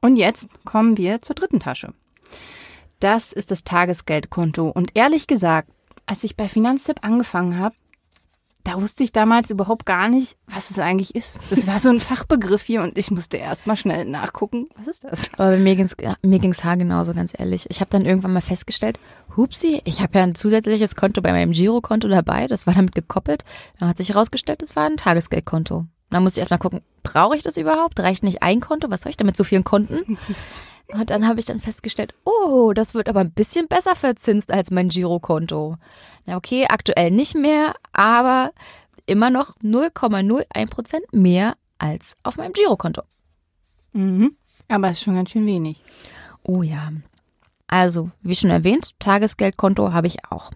Und 0.02 0.18
jetzt 0.18 0.48
kommen 0.66 0.98
wir 0.98 1.22
zur 1.22 1.36
dritten 1.36 1.60
Tasche. 1.60 1.94
Das 3.00 3.34
ist 3.34 3.52
das 3.52 3.64
Tagesgeldkonto. 3.64 4.70
Und 4.70 4.92
ehrlich 4.96 5.28
gesagt, 5.28 5.70
als 6.06 6.24
ich 6.24 6.36
bei 6.36 6.48
Finanztipp 6.48 7.04
angefangen 7.04 7.58
habe, 7.58 7.76
da 8.66 8.82
wusste 8.82 9.04
ich 9.04 9.12
damals 9.12 9.52
überhaupt 9.52 9.86
gar 9.86 10.10
nicht, 10.10 10.38
was 10.48 10.72
es 10.72 10.80
eigentlich 10.80 11.16
ist. 11.16 11.40
Das 11.50 11.68
war 11.68 11.80
so 11.80 11.90
ein 11.90 12.00
Fachbegriff 12.02 12.64
hier 12.64 12.82
und 12.82 12.98
ich 12.98 13.12
musste 13.12 13.38
erst 13.38 13.68
mal 13.68 13.76
schnell 13.76 14.06
nachgucken, 14.06 14.68
was 14.76 14.88
ist 14.88 15.04
das? 15.04 15.30
Aber 15.38 15.56
mir 15.58 15.76
ging's 15.76 15.96
mir 16.24 16.40
ging's 16.40 16.64
haargenauso, 16.64 17.14
ganz 17.14 17.34
ehrlich. 17.38 17.68
Ich 17.70 17.80
habe 17.80 17.92
dann 17.92 18.06
irgendwann 18.06 18.34
mal 18.34 18.42
festgestellt, 18.42 19.00
hupsi, 19.38 19.82
ich 19.86 20.02
habe 20.02 20.18
ja 20.18 20.24
ein 20.24 20.36
zusätzliches 20.36 20.96
Konto 20.96 21.22
bei 21.22 21.32
meinem 21.32 21.52
Girokonto 21.52 22.08
dabei, 22.08 22.48
das 22.48 22.66
war 22.66 22.74
damit 22.74 22.96
gekoppelt. 22.96 23.46
Dann 23.80 23.88
hat 23.88 23.98
sich 23.98 24.10
herausgestellt, 24.10 24.62
das 24.62 24.76
war 24.76 24.86
ein 24.86 24.98
Tagesgeldkonto. 24.98 25.86
Dann 26.10 26.24
musste 26.24 26.40
ich 26.40 26.42
erstmal 26.42 26.60
gucken, 26.60 26.82
brauche 27.04 27.36
ich 27.36 27.44
das 27.44 27.58
überhaupt? 27.58 28.00
Reicht 28.00 28.24
nicht 28.24 28.42
ein 28.42 28.62
Konto? 28.62 28.90
Was 28.90 29.02
soll 29.02 29.12
ich 29.12 29.18
damit 29.18 29.38
so 29.38 29.44
vielen 29.44 29.64
Konten? 29.64 30.18
Und 30.88 31.10
dann 31.10 31.28
habe 31.28 31.40
ich 31.40 31.46
dann 31.46 31.60
festgestellt, 31.60 32.14
oh, 32.26 32.74
das 32.74 32.94
wird 32.94 33.10
aber 33.10 33.22
ein 33.22 33.32
bisschen 33.32 33.68
besser 33.68 33.96
verzinst 33.96 34.52
als 34.52 34.72
mein 34.72 34.90
Girokonto. 34.90 35.78
Na 36.26 36.38
okay, 36.38 36.68
aktuell 36.70 37.12
nicht 37.12 37.36
mehr, 37.36 37.74
aber 37.92 38.52
immer 39.06 39.30
noch 39.30 39.56
0,01 39.58 40.70
Prozent 40.70 41.06
mehr 41.12 41.56
als 41.78 42.18
auf 42.24 42.38
meinem 42.38 42.54
Girokonto. 42.54 43.02
Mhm. 43.94 44.36
Aber 44.68 44.92
ist 44.92 45.02
schon 45.02 45.16
ganz 45.16 45.32
schön 45.32 45.46
wenig. 45.46 45.82
Oh 46.44 46.62
ja. 46.62 46.92
Also, 47.68 48.12
wie 48.22 48.36
schon 48.36 48.52
erwähnt, 48.52 48.92
Tagesgeldkonto 49.00 49.92
habe 49.92 50.08
ich 50.08 50.26
auch. 50.30 50.52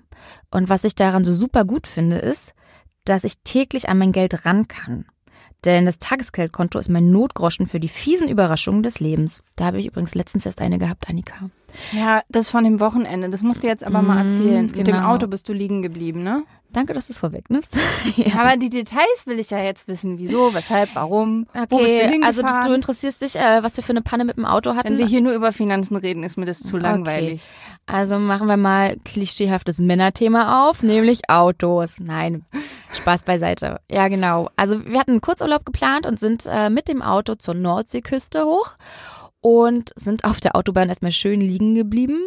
Und 0.51 0.69
was 0.69 0.83
ich 0.83 0.95
daran 0.95 1.23
so 1.23 1.33
super 1.33 1.65
gut 1.65 1.87
finde, 1.87 2.17
ist, 2.17 2.53
dass 3.05 3.23
ich 3.23 3.39
täglich 3.43 3.89
an 3.89 3.97
mein 3.97 4.11
Geld 4.11 4.45
ran 4.45 4.67
kann. 4.67 5.05
Denn 5.65 5.85
das 5.85 5.99
Tagesgeldkonto 5.99 6.79
ist 6.79 6.89
mein 6.89 7.11
Notgroschen 7.11 7.67
für 7.67 7.79
die 7.79 7.89
fiesen 7.89 8.29
Überraschungen 8.29 8.83
des 8.83 8.99
Lebens. 8.99 9.43
Da 9.55 9.65
habe 9.65 9.79
ich 9.79 9.87
übrigens 9.87 10.15
letztens 10.15 10.45
erst 10.45 10.61
eine 10.61 10.79
gehabt, 10.79 11.09
Annika. 11.09 11.49
Ja, 11.91 12.21
das 12.29 12.49
von 12.49 12.63
dem 12.63 12.79
Wochenende. 12.79 13.29
Das 13.29 13.43
musst 13.43 13.63
du 13.63 13.67
jetzt 13.67 13.83
aber 13.83 14.01
mal 14.01 14.23
mhm, 14.23 14.29
erzählen. 14.29 14.67
Genau. 14.67 14.77
Mit 14.77 14.87
dem 14.87 14.95
genau. 14.95 15.09
Auto 15.09 15.27
bist 15.27 15.47
du 15.49 15.53
liegen 15.53 15.81
geblieben, 15.81 16.23
ne? 16.23 16.43
Danke, 16.71 16.93
dass 16.93 17.07
du 17.07 17.13
es 17.13 17.19
vorwegnimmst. 17.19 17.75
ja. 18.15 18.39
Aber 18.39 18.55
die 18.55 18.69
Details 18.69 19.25
will 19.25 19.39
ich 19.39 19.49
ja 19.49 19.57
jetzt 19.59 19.87
wissen. 19.87 20.19
Wieso, 20.19 20.53
weshalb, 20.53 20.93
warum? 20.93 21.47
Okay, 21.53 22.21
also 22.23 22.43
du, 22.43 22.47
du 22.63 22.73
interessierst 22.73 23.23
dich, 23.23 23.35
äh, 23.37 23.63
was 23.63 23.75
wir 23.75 23.83
für 23.83 23.91
eine 23.91 24.03
Panne 24.03 24.23
mit 24.23 24.37
dem 24.37 24.45
Auto 24.45 24.75
hatten? 24.75 24.89
Wenn 24.89 24.97
wir 24.99 25.07
hier 25.07 25.21
nur 25.21 25.33
über 25.33 25.51
Finanzen 25.51 25.95
reden, 25.95 26.23
ist 26.23 26.37
mir 26.37 26.45
das 26.45 26.59
zu 26.59 26.77
langweilig. 26.77 27.41
Also 27.87 28.19
machen 28.19 28.47
wir 28.47 28.57
mal 28.57 28.97
klischeehaftes 29.03 29.79
Männerthema 29.79 30.69
auf, 30.69 30.83
nämlich 30.83 31.27
Autos. 31.27 31.95
Nein, 31.99 32.45
Spaß 32.93 33.23
beiseite. 33.23 33.81
Ja, 33.89 34.07
genau. 34.07 34.49
Also 34.55 34.85
wir 34.85 34.99
hatten 34.99 35.11
einen 35.11 35.21
Kurzurlaub 35.21 35.65
geplant 35.65 36.05
und 36.05 36.19
sind 36.19 36.45
äh, 36.47 36.69
mit 36.69 36.87
dem 36.87 37.01
Auto 37.01 37.33
zur 37.33 37.55
Nordseeküste 37.55 38.45
hoch 38.45 38.75
und 39.41 39.91
sind 39.95 40.23
auf 40.23 40.39
der 40.39 40.55
Autobahn 40.55 40.89
erstmal 40.89 41.11
schön 41.11 41.41
liegen 41.41 41.75
geblieben. 41.75 42.19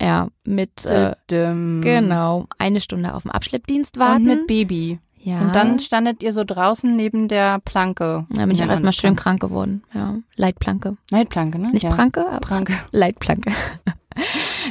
Ja, 0.00 0.28
mit 0.44 0.86
äh, 0.86 1.14
genau 1.26 2.46
eine 2.56 2.80
Stunde 2.80 3.14
auf 3.14 3.22
dem 3.22 3.32
Abschleppdienst 3.32 3.98
warten. 3.98 4.22
Und 4.22 4.36
mit 4.36 4.46
Baby. 4.46 5.00
Ja. 5.20 5.40
Und 5.40 5.54
dann 5.54 5.80
standet 5.80 6.22
ihr 6.22 6.32
so 6.32 6.44
draußen 6.44 6.94
neben 6.94 7.26
der 7.26 7.58
Planke. 7.58 8.26
Da 8.30 8.46
bin 8.46 8.52
ich 8.52 8.62
auch 8.62 8.68
erstmal 8.68 8.92
schön 8.92 9.16
krank 9.16 9.40
geworden. 9.40 9.82
Ja, 9.92 10.16
Leitplanke. 10.36 10.96
Leitplanke, 11.10 11.58
ne? 11.58 11.72
Nicht 11.72 11.82
ja. 11.82 11.90
Pranke, 11.90 12.26
aber 12.26 12.38
Pranke. 12.38 12.74
Leitplanke. 12.92 13.52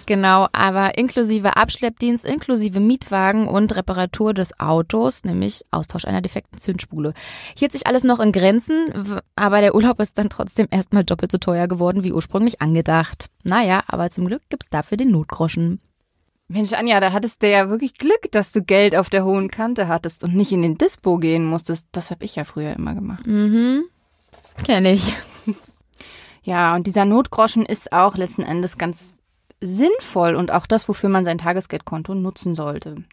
genau, 0.08 0.48
aber 0.52 0.98
inklusive 0.98 1.56
Abschleppdienst, 1.56 2.26
inklusive 2.26 2.80
Mietwagen 2.80 3.48
und 3.48 3.76
Reparatur 3.76 4.34
des 4.34 4.60
Autos, 4.60 5.24
nämlich 5.24 5.64
Austausch 5.70 6.06
einer 6.06 6.22
defekten 6.22 6.58
Zündspule. 6.58 7.14
Hielt 7.56 7.72
sich 7.72 7.86
alles 7.86 8.04
noch 8.04 8.20
in 8.20 8.32
Grenzen, 8.32 9.22
aber 9.36 9.62
der 9.62 9.76
Urlaub 9.76 10.00
ist 10.00 10.18
dann 10.18 10.30
trotzdem 10.30 10.68
erstmal 10.72 11.04
doppelt 11.04 11.32
so 11.32 11.38
teuer 11.38 11.68
geworden 11.68 12.04
wie 12.04 12.14
ursprünglich 12.14 12.62
angedacht. 12.62 13.28
Naja, 13.44 13.84
aber 13.88 14.10
zum 14.10 14.26
Glück 14.26 14.42
gibt's 14.50 14.70
dafür 14.70 14.98
den 14.98 15.12
Notgroschen. 15.12 15.80
Mensch, 16.48 16.74
Anja, 16.74 17.00
da 17.02 17.12
hattest 17.12 17.44
du 17.44 17.52
ja 17.52 17.70
wirklich 17.70 17.94
Glück, 17.96 18.32
dass 18.32 18.54
du 18.54 18.64
Geld 18.64 18.96
auf 18.96 19.10
der 19.10 19.26
hohen 19.26 19.50
Kante 19.50 19.88
hattest 19.88 20.24
und 20.24 20.34
nicht 20.34 20.52
in 20.54 20.62
den 20.62 20.78
Dispo 20.78 21.18
gehen 21.18 21.46
musstest. 21.46 21.86
Das 21.92 22.10
habe 22.10 22.24
ich 22.24 22.36
ja 22.36 22.46
früher 22.46 22.74
immer 22.74 22.96
gemacht. 22.96 23.28
Mhm. 23.28 23.84
Kenn 24.64 24.86
ich. 24.86 25.14
Ja, 26.44 26.76
und 26.76 26.88
dieser 26.88 27.04
Notgroschen 27.04 27.66
ist 27.66 27.92
auch 27.92 28.16
letzten 28.16 28.42
Endes 28.42 28.78
ganz 28.78 29.17
sinnvoll 29.62 30.36
und 30.36 30.52
auch 30.52 30.68
das, 30.68 30.88
wofür 30.88 31.10
man 31.10 31.26
sein 31.26 31.38
Tagesgeldkonto 31.38 32.14
nutzen 32.14 32.56
sollte. 32.56 33.04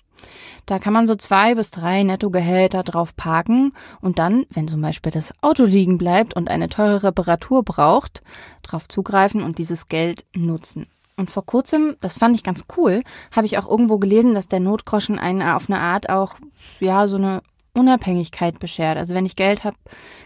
Da 0.66 0.78
kann 0.78 0.92
man 0.92 1.06
so 1.06 1.14
zwei 1.14 1.54
bis 1.54 1.70
drei 1.70 2.02
Nettogehälter 2.02 2.82
drauf 2.82 3.14
parken 3.16 3.72
und 4.00 4.18
dann, 4.18 4.46
wenn 4.50 4.68
zum 4.68 4.80
Beispiel 4.80 5.12
das 5.12 5.32
Auto 5.42 5.64
liegen 5.64 5.98
bleibt 5.98 6.34
und 6.34 6.48
eine 6.48 6.68
teure 6.68 7.02
Reparatur 7.02 7.62
braucht, 7.62 8.22
drauf 8.62 8.88
zugreifen 8.88 9.42
und 9.42 9.58
dieses 9.58 9.86
Geld 9.86 10.24
nutzen. 10.34 10.86
Und 11.16 11.30
vor 11.30 11.46
kurzem, 11.46 11.96
das 12.00 12.18
fand 12.18 12.34
ich 12.34 12.42
ganz 12.42 12.64
cool, 12.76 13.02
habe 13.30 13.46
ich 13.46 13.58
auch 13.58 13.68
irgendwo 13.68 13.98
gelesen, 13.98 14.34
dass 14.34 14.48
der 14.48 14.60
Notgroschen 14.60 15.18
einen 15.18 15.42
auf 15.42 15.68
eine 15.68 15.78
Art 15.78 16.08
auch, 16.08 16.36
ja, 16.80 17.06
so 17.06 17.16
eine 17.16 17.42
Unabhängigkeit 17.72 18.58
beschert. 18.58 18.96
Also 18.96 19.14
wenn 19.14 19.26
ich 19.26 19.36
Geld 19.36 19.64
habe, 19.64 19.76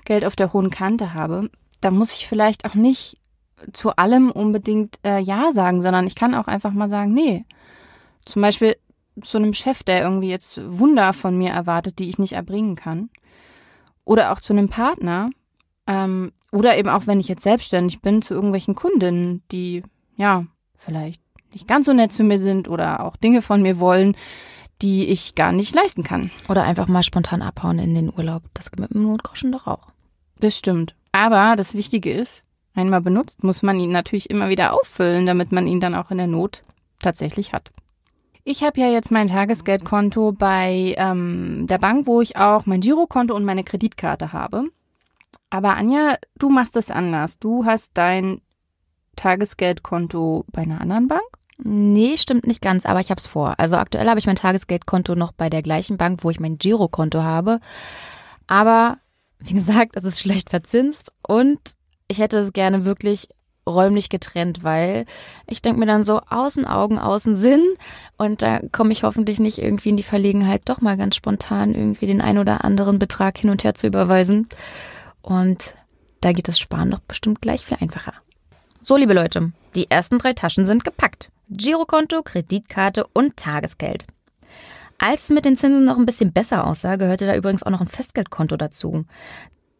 Geld 0.04 0.24
auf 0.24 0.36
der 0.36 0.52
hohen 0.52 0.70
Kante 0.70 1.12
habe, 1.12 1.50
dann 1.80 1.96
muss 1.96 2.12
ich 2.12 2.26
vielleicht 2.26 2.64
auch 2.64 2.74
nicht 2.74 3.17
zu 3.72 3.96
allem 3.96 4.30
unbedingt 4.30 4.98
äh, 5.04 5.20
Ja 5.20 5.52
sagen, 5.52 5.82
sondern 5.82 6.06
ich 6.06 6.14
kann 6.14 6.34
auch 6.34 6.46
einfach 6.46 6.72
mal 6.72 6.88
sagen, 6.88 7.12
nee. 7.12 7.44
Zum 8.24 8.42
Beispiel 8.42 8.76
zu 9.22 9.38
einem 9.38 9.54
Chef, 9.54 9.82
der 9.82 10.02
irgendwie 10.02 10.30
jetzt 10.30 10.60
Wunder 10.64 11.12
von 11.12 11.36
mir 11.36 11.50
erwartet, 11.50 11.98
die 11.98 12.08
ich 12.08 12.18
nicht 12.18 12.32
erbringen 12.32 12.76
kann. 12.76 13.10
Oder 14.04 14.32
auch 14.32 14.40
zu 14.40 14.52
einem 14.52 14.68
Partner. 14.68 15.30
Ähm, 15.86 16.32
oder 16.52 16.78
eben 16.78 16.88
auch, 16.88 17.06
wenn 17.06 17.20
ich 17.20 17.28
jetzt 17.28 17.42
selbstständig 17.42 18.00
bin, 18.00 18.22
zu 18.22 18.34
irgendwelchen 18.34 18.74
Kundinnen, 18.74 19.42
die, 19.50 19.82
ja, 20.16 20.46
vielleicht 20.74 21.20
nicht 21.52 21.68
ganz 21.68 21.86
so 21.86 21.92
nett 21.92 22.12
zu 22.12 22.24
mir 22.24 22.38
sind 22.38 22.68
oder 22.68 23.04
auch 23.04 23.16
Dinge 23.16 23.42
von 23.42 23.62
mir 23.62 23.78
wollen, 23.78 24.16
die 24.80 25.06
ich 25.06 25.34
gar 25.34 25.52
nicht 25.52 25.74
leisten 25.74 26.04
kann. 26.04 26.30
Oder 26.48 26.62
einfach 26.62 26.86
mal 26.86 27.02
spontan 27.02 27.42
abhauen 27.42 27.78
in 27.78 27.94
den 27.94 28.12
Urlaub. 28.12 28.42
Das 28.54 28.70
geht 28.70 28.80
mit 28.80 28.94
dem 28.94 29.02
Notgroschen 29.02 29.52
doch 29.52 29.66
auch. 29.66 29.88
Das 30.38 30.56
stimmt. 30.56 30.94
Aber 31.10 31.56
das 31.56 31.74
Wichtige 31.74 32.12
ist, 32.12 32.44
einmal 32.78 33.00
benutzt, 33.00 33.44
muss 33.44 33.62
man 33.62 33.78
ihn 33.78 33.92
natürlich 33.92 34.30
immer 34.30 34.48
wieder 34.48 34.72
auffüllen, 34.72 35.26
damit 35.26 35.52
man 35.52 35.66
ihn 35.66 35.80
dann 35.80 35.94
auch 35.94 36.10
in 36.10 36.18
der 36.18 36.26
Not 36.26 36.62
tatsächlich 37.00 37.52
hat. 37.52 37.70
Ich 38.44 38.62
habe 38.62 38.80
ja 38.80 38.88
jetzt 38.88 39.10
mein 39.10 39.28
Tagesgeldkonto 39.28 40.32
bei 40.32 40.94
ähm, 40.96 41.66
der 41.68 41.78
Bank, 41.78 42.06
wo 42.06 42.22
ich 42.22 42.36
auch 42.36 42.64
mein 42.64 42.80
Girokonto 42.80 43.34
und 43.34 43.44
meine 43.44 43.64
Kreditkarte 43.64 44.32
habe. 44.32 44.64
Aber 45.50 45.76
Anja, 45.76 46.16
du 46.38 46.48
machst 46.48 46.76
es 46.76 46.90
anders. 46.90 47.38
Du 47.38 47.66
hast 47.66 47.90
dein 47.94 48.40
Tagesgeldkonto 49.16 50.44
bei 50.50 50.62
einer 50.62 50.80
anderen 50.80 51.08
Bank? 51.08 51.22
Nee, 51.62 52.16
stimmt 52.16 52.46
nicht 52.46 52.62
ganz, 52.62 52.86
aber 52.86 53.00
ich 53.00 53.10
habe 53.10 53.18
es 53.18 53.26
vor. 53.26 53.54
Also 53.58 53.76
aktuell 53.76 54.08
habe 54.08 54.20
ich 54.20 54.26
mein 54.26 54.36
Tagesgeldkonto 54.36 55.14
noch 55.14 55.32
bei 55.32 55.50
der 55.50 55.62
gleichen 55.62 55.96
Bank, 55.96 56.22
wo 56.22 56.30
ich 56.30 56.40
mein 56.40 56.56
Girokonto 56.56 57.22
habe. 57.22 57.60
Aber 58.46 58.98
wie 59.40 59.54
gesagt, 59.54 59.96
es 59.96 60.04
ist 60.04 60.20
schlecht 60.20 60.50
verzinst 60.50 61.12
und 61.26 61.58
ich 62.08 62.18
hätte 62.18 62.38
es 62.38 62.52
gerne 62.52 62.84
wirklich 62.84 63.28
räumlich 63.68 64.08
getrennt, 64.08 64.64
weil 64.64 65.04
ich 65.46 65.62
denke 65.62 65.78
mir 65.78 65.86
dann 65.86 66.02
so 66.02 66.20
außen 66.28 66.64
Augen, 66.64 66.98
außen 66.98 67.36
Sinn 67.36 67.62
und 68.16 68.42
da 68.42 68.60
komme 68.72 68.92
ich 68.92 69.02
hoffentlich 69.02 69.38
nicht 69.38 69.58
irgendwie 69.58 69.90
in 69.90 69.96
die 69.96 70.02
Verlegenheit, 70.02 70.62
doch 70.64 70.80
mal 70.80 70.96
ganz 70.96 71.16
spontan 71.16 71.74
irgendwie 71.74 72.06
den 72.06 72.20
ein 72.20 72.38
oder 72.38 72.64
anderen 72.64 72.98
Betrag 72.98 73.38
hin 73.38 73.50
und 73.50 73.64
her 73.64 73.74
zu 73.74 73.86
überweisen. 73.86 74.48
Und 75.20 75.74
da 76.22 76.32
geht 76.32 76.48
das 76.48 76.58
Sparen 76.58 76.90
doch 76.90 77.00
bestimmt 77.00 77.42
gleich 77.42 77.64
viel 77.64 77.76
einfacher. 77.80 78.14
So, 78.82 78.96
liebe 78.96 79.12
Leute, 79.12 79.52
die 79.74 79.90
ersten 79.90 80.18
drei 80.18 80.32
Taschen 80.32 80.64
sind 80.64 80.84
gepackt. 80.84 81.30
Girokonto, 81.50 82.22
Kreditkarte 82.22 83.06
und 83.12 83.36
Tagesgeld. 83.36 84.06
Als 84.98 85.24
es 85.24 85.30
mit 85.30 85.44
den 85.44 85.56
Zinsen 85.56 85.84
noch 85.84 85.96
ein 85.96 86.06
bisschen 86.06 86.32
besser 86.32 86.66
aussah, 86.66 86.96
gehörte 86.96 87.26
da 87.26 87.36
übrigens 87.36 87.62
auch 87.62 87.70
noch 87.70 87.80
ein 87.80 87.86
Festgeldkonto 87.86 88.56
dazu. 88.56 89.04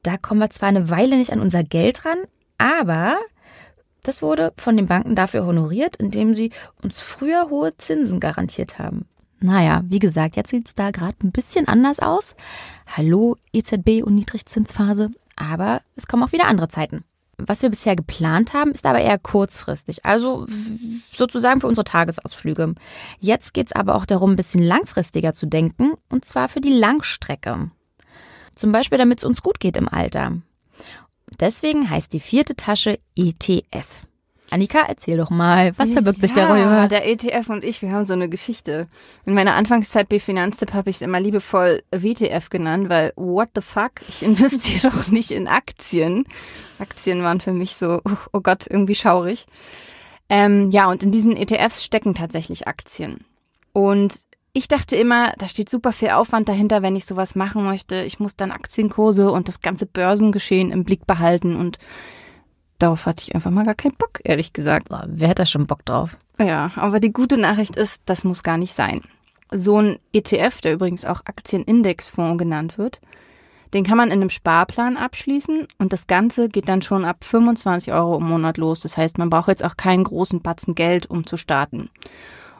Da 0.03 0.17
kommen 0.17 0.41
wir 0.41 0.51
zwar 0.51 0.69
eine 0.69 0.91
Weile 0.91 1.17
nicht 1.17 1.33
an 1.33 1.41
unser 1.41 1.65
Geld 1.65 2.05
ran, 2.05 2.19
aber 2.57 3.17
das 4.03 4.23
wurde 4.23 4.53
von 4.57 4.77
den 4.77 4.87
Banken 4.87 5.17
dafür 5.17 5.45
honoriert, 5.45 5.97
indem 5.97 6.35
sie 6.35 6.51
uns 6.83 7.01
früher 7.01 7.51
hohe 7.51 7.77
Zinsen 7.77 8.21
garantiert 8.21 8.79
haben. 8.79 9.07
Naja, 9.41 9.83
wie 9.85 9.99
gesagt, 9.99 10.37
jetzt 10.37 10.51
sieht 10.51 10.67
es 10.67 10.75
da 10.75 10.91
gerade 10.91 11.17
ein 11.23 11.31
bisschen 11.31 11.69
anders 11.69 12.01
aus. 12.01 12.35
Hallo 12.87 13.37
EZB 13.53 14.03
und 14.03 14.15
Niedrigzinsphase, 14.15 15.11
aber 15.37 15.83
es 15.95 16.09
kommen 16.09 16.23
auch 16.23 16.33
wieder 16.33 16.47
andere 16.47 16.69
Zeiten. 16.69 17.05
Was 17.37 17.63
wir 17.63 17.71
bisher 17.71 17.95
geplant 17.95 18.53
haben, 18.53 18.73
ist 18.73 18.85
aber 18.85 18.99
eher 18.99 19.17
kurzfristig, 19.17 20.05
also 20.05 20.47
sozusagen 21.13 21.61
für 21.61 21.69
unsere 21.69 21.85
Tagesausflüge. 21.85 22.75
Jetzt 23.21 23.55
geht 23.55 23.69
es 23.69 23.73
aber 23.73 23.95
auch 23.95 24.07
darum, 24.07 24.33
ein 24.33 24.37
bisschen 24.37 24.63
langfristiger 24.63 25.33
zu 25.33 25.47
denken, 25.47 25.93
und 26.09 26.25
zwar 26.25 26.49
für 26.49 26.61
die 26.61 26.73
Langstrecke. 26.73 27.71
Zum 28.59 28.73
Beispiel, 28.73 28.99
damit 28.99 29.19
es 29.19 29.25
uns 29.25 29.43
gut 29.43 29.61
geht 29.61 29.77
im 29.77 29.89
Alter. 29.89 30.33
Deswegen 31.39 31.89
heißt 31.89 32.13
die 32.13 32.19
vierte 32.19 32.57
Tasche 32.57 32.99
ETF. 33.15 33.87
Annika, 34.51 34.81
erzähl 34.89 35.17
doch 35.17 35.31
mal, 35.31 35.77
was 35.77 35.93
verbirgt 35.93 36.19
ja, 36.19 36.23
sich 36.23 36.33
darüber? 36.33 36.89
Der 36.89 37.07
ETF 37.07 37.51
und 37.51 37.65
ich, 37.65 37.83
wir 37.83 37.93
haben 37.93 38.07
so 38.07 38.15
eine 38.15 38.29
Geschichte. 38.29 38.89
In 39.27 39.35
meiner 39.35 39.55
Anfangszeit 39.55 40.09
bei 40.09 40.19
Finanztipp 40.19 40.73
habe 40.73 40.91
ich 40.91 40.97
es 40.97 41.03
immer 41.03 41.21
liebevoll 41.21 41.83
WTF 41.93 42.49
genannt, 42.51 42.89
weil 42.89 43.13
what 43.15 43.51
the 43.55 43.61
fuck, 43.61 43.93
ich 44.09 44.23
investiere 44.25 44.91
doch 44.91 45.07
nicht 45.07 45.31
in 45.31 45.47
Aktien. 45.47 46.25
Aktien 46.81 47.23
waren 47.23 47.41
für 47.41 47.53
mich 47.53 47.77
so, 47.77 48.01
oh, 48.33 48.41
Gott, 48.41 48.67
irgendwie 48.69 48.97
schaurig. 48.97 49.47
Ähm, 50.29 50.71
ja, 50.71 50.91
und 50.91 51.05
in 51.05 51.13
diesen 51.13 51.37
ETFs 51.37 51.85
stecken 51.85 52.15
tatsächlich 52.15 52.67
Aktien. 52.67 53.25
Und 53.73 54.23
ich 54.59 54.67
dachte 54.67 54.97
immer, 54.97 55.33
da 55.39 55.47
steht 55.47 55.71
super 55.71 55.93
viel 55.93 56.11
Aufwand 56.11 56.49
dahinter, 56.49 56.83
wenn 56.83 56.97
ich 56.97 57.05
sowas 57.05 57.37
machen 57.37 57.63
möchte. 57.63 58.03
Ich 58.03 58.19
muss 58.19 58.35
dann 58.35 58.51
Aktienkurse 58.51 59.31
und 59.31 59.47
das 59.47 59.61
ganze 59.61 59.87
Börsengeschehen 59.87 60.73
im 60.73 60.83
Blick 60.83 61.07
behalten 61.07 61.55
und 61.55 61.79
darauf 62.81 63.07
hatte 63.07 63.23
ich 63.23 63.37
einfach 63.37 63.53
mal 63.53 63.65
gar 63.65 63.77
keinen 63.77 63.95
Bock, 63.95 64.19
ehrlich 64.25 64.53
gesagt. 64.53 64.89
Wer 64.91 65.29
hat 65.29 65.39
da 65.39 65.47
schon 65.47 65.69
Bock 65.69 65.85
drauf? 65.85 66.17
Ja, 66.41 66.73
aber 66.75 66.99
die 66.99 67.13
gute 67.13 67.37
Nachricht 67.37 67.77
ist, 67.77 68.03
das 68.07 68.25
muss 68.25 68.43
gar 68.43 68.59
nicht 68.59 68.75
sein. 68.75 69.03
So 69.53 69.81
ein 69.81 70.01
ETF, 70.13 70.61
der 70.61 70.75
übrigens 70.75 71.05
auch 71.05 71.21
Aktienindexfonds 71.25 72.39
genannt 72.39 72.79
wird, 72.79 73.01
den 73.75 73.85
kann 73.85 73.97
man 73.97 74.09
in 74.09 74.21
einem 74.21 74.31
Sparplan 74.31 74.97
abschließen 74.97 75.69
und 75.79 75.93
das 75.93 76.09
Ganze 76.09 76.49
geht 76.49 76.69
dann 76.69 76.83
schon 76.83 77.05
ab 77.05 77.23
25 77.23 77.93
Euro 77.93 78.17
im 78.17 78.25
Monat 78.25 78.57
los. 78.57 78.81
Das 78.81 78.97
heißt, 78.97 79.19
man 79.19 79.31
braucht 79.31 79.49
jetzt 79.49 79.65
auch 79.65 79.77
keinen 79.77 80.03
großen 80.03 80.43
Batzen 80.43 80.75
Geld, 80.75 81.09
um 81.09 81.27
zu 81.27 81.37
starten. 81.37 81.91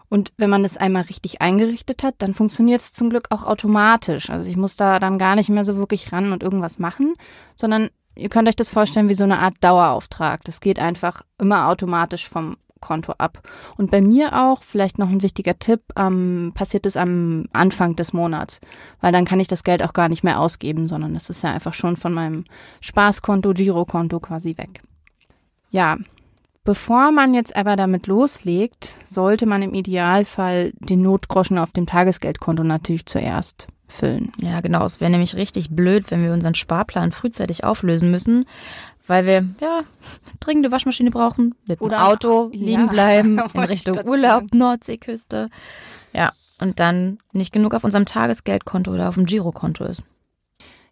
Und 0.09 0.33
wenn 0.37 0.51
man 0.51 0.63
das 0.63 0.77
einmal 0.77 1.03
richtig 1.03 1.43
eingerichtet 1.43 2.03
hat, 2.03 2.15
dann 2.19 2.35
funktioniert 2.35 2.81
es 2.81 2.93
zum 2.93 3.11
Glück 3.11 3.29
auch 3.31 3.43
automatisch. 3.43 4.31
Also 4.31 4.49
ich 4.51 4.57
muss 4.57 4.77
da 4.77 4.99
dann 4.99 5.19
gar 5.19 5.37
nicht 5.37 5.51
mehr 5.51 5.65
so 5.65 5.77
wirklich 5.77 6.13
ran 6.13 6.33
und 6.33 6.43
irgendwas 6.43 6.79
machen, 6.79 7.15
sondern 7.57 7.91
Ihr 8.19 8.29
könnt 8.29 8.49
euch 8.49 8.57
das 8.57 8.71
vorstellen 8.71 9.09
wie 9.09 9.15
so 9.15 9.23
eine 9.23 9.39
Art 9.39 9.55
Dauerauftrag. 9.61 10.43
Das 10.43 10.61
geht 10.61 10.81
einfach 10.81 11.23
immer 11.39 11.69
automatisch 11.69 12.29
vom 12.29 12.57
Konto 12.81 13.13
ab. 13.13 13.43
Und 13.77 13.91
bei 13.91 14.01
mir 14.01 14.45
auch, 14.45 14.63
vielleicht 14.63 14.99
noch 14.99 15.09
ein 15.09 15.23
wichtiger 15.23 15.59
Tipp, 15.59 15.83
ähm, 15.97 16.53
passiert 16.55 16.85
es 16.85 16.97
am 16.97 17.47
Anfang 17.53 17.95
des 17.95 18.13
Monats, 18.13 18.61
weil 19.01 19.13
dann 19.13 19.25
kann 19.25 19.41
ich 19.41 19.47
das 19.47 19.63
Geld 19.63 19.83
auch 19.83 19.93
gar 19.93 20.09
nicht 20.09 20.25
mehr 20.25 20.41
ausgeben, 20.41 20.89
sondern 20.89 21.15
es 21.15 21.31
ist 21.31 21.43
ja 21.43 21.53
einfach 21.53 21.75
schon 21.75 21.97
von 21.97 22.13
meinem 22.13 22.45
Spaßkonto, 22.81 23.53
Girokonto 23.53 24.19
quasi 24.19 24.57
weg. 24.57 24.83
Ja, 25.71 25.97
bevor 26.65 27.11
man 27.13 27.35
jetzt 27.35 27.57
aber 27.57 27.77
damit 27.77 28.07
loslegt, 28.07 28.97
sollte 29.07 29.47
man 29.47 29.63
im 29.63 29.75
Idealfall 29.75 30.73
den 30.79 31.03
Notgroschen 31.03 31.59
auf 31.59 31.73
dem 31.73 31.87
Tagesgeldkonto 31.87 32.63
natürlich 32.63 33.07
zuerst 33.07 33.69
füllen. 33.87 34.33
Ja, 34.41 34.61
genau. 34.61 34.85
Es 34.85 35.01
wäre 35.01 35.11
nämlich 35.11 35.37
richtig 35.37 35.71
blöd, 35.71 36.11
wenn 36.11 36.23
wir 36.23 36.33
unseren 36.33 36.55
Sparplan 36.55 37.13
frühzeitig 37.13 37.65
auflösen 37.65 38.11
müssen, 38.11 38.45
weil 39.07 39.25
wir 39.27 39.45
ja 39.61 39.81
dringende 40.41 40.71
Waschmaschine 40.71 41.11
brauchen, 41.11 41.55
mit 41.67 41.81
dem 41.81 41.93
Auto 41.93 42.51
liegen 42.53 42.87
ja, 42.87 42.87
bleiben 42.87 43.41
in 43.55 43.61
Richtung 43.61 44.05
Urlaub, 44.05 44.45
Nordseeküste. 44.53 45.49
Ja, 46.13 46.33
und 46.61 46.81
dann 46.81 47.19
nicht 47.33 47.53
genug 47.53 47.75
auf 47.75 47.85
unserem 47.85 48.05
Tagesgeldkonto 48.05 48.93
oder 48.93 49.09
auf 49.09 49.15
dem 49.15 49.27
Girokonto 49.27 49.85
ist. 49.85 50.03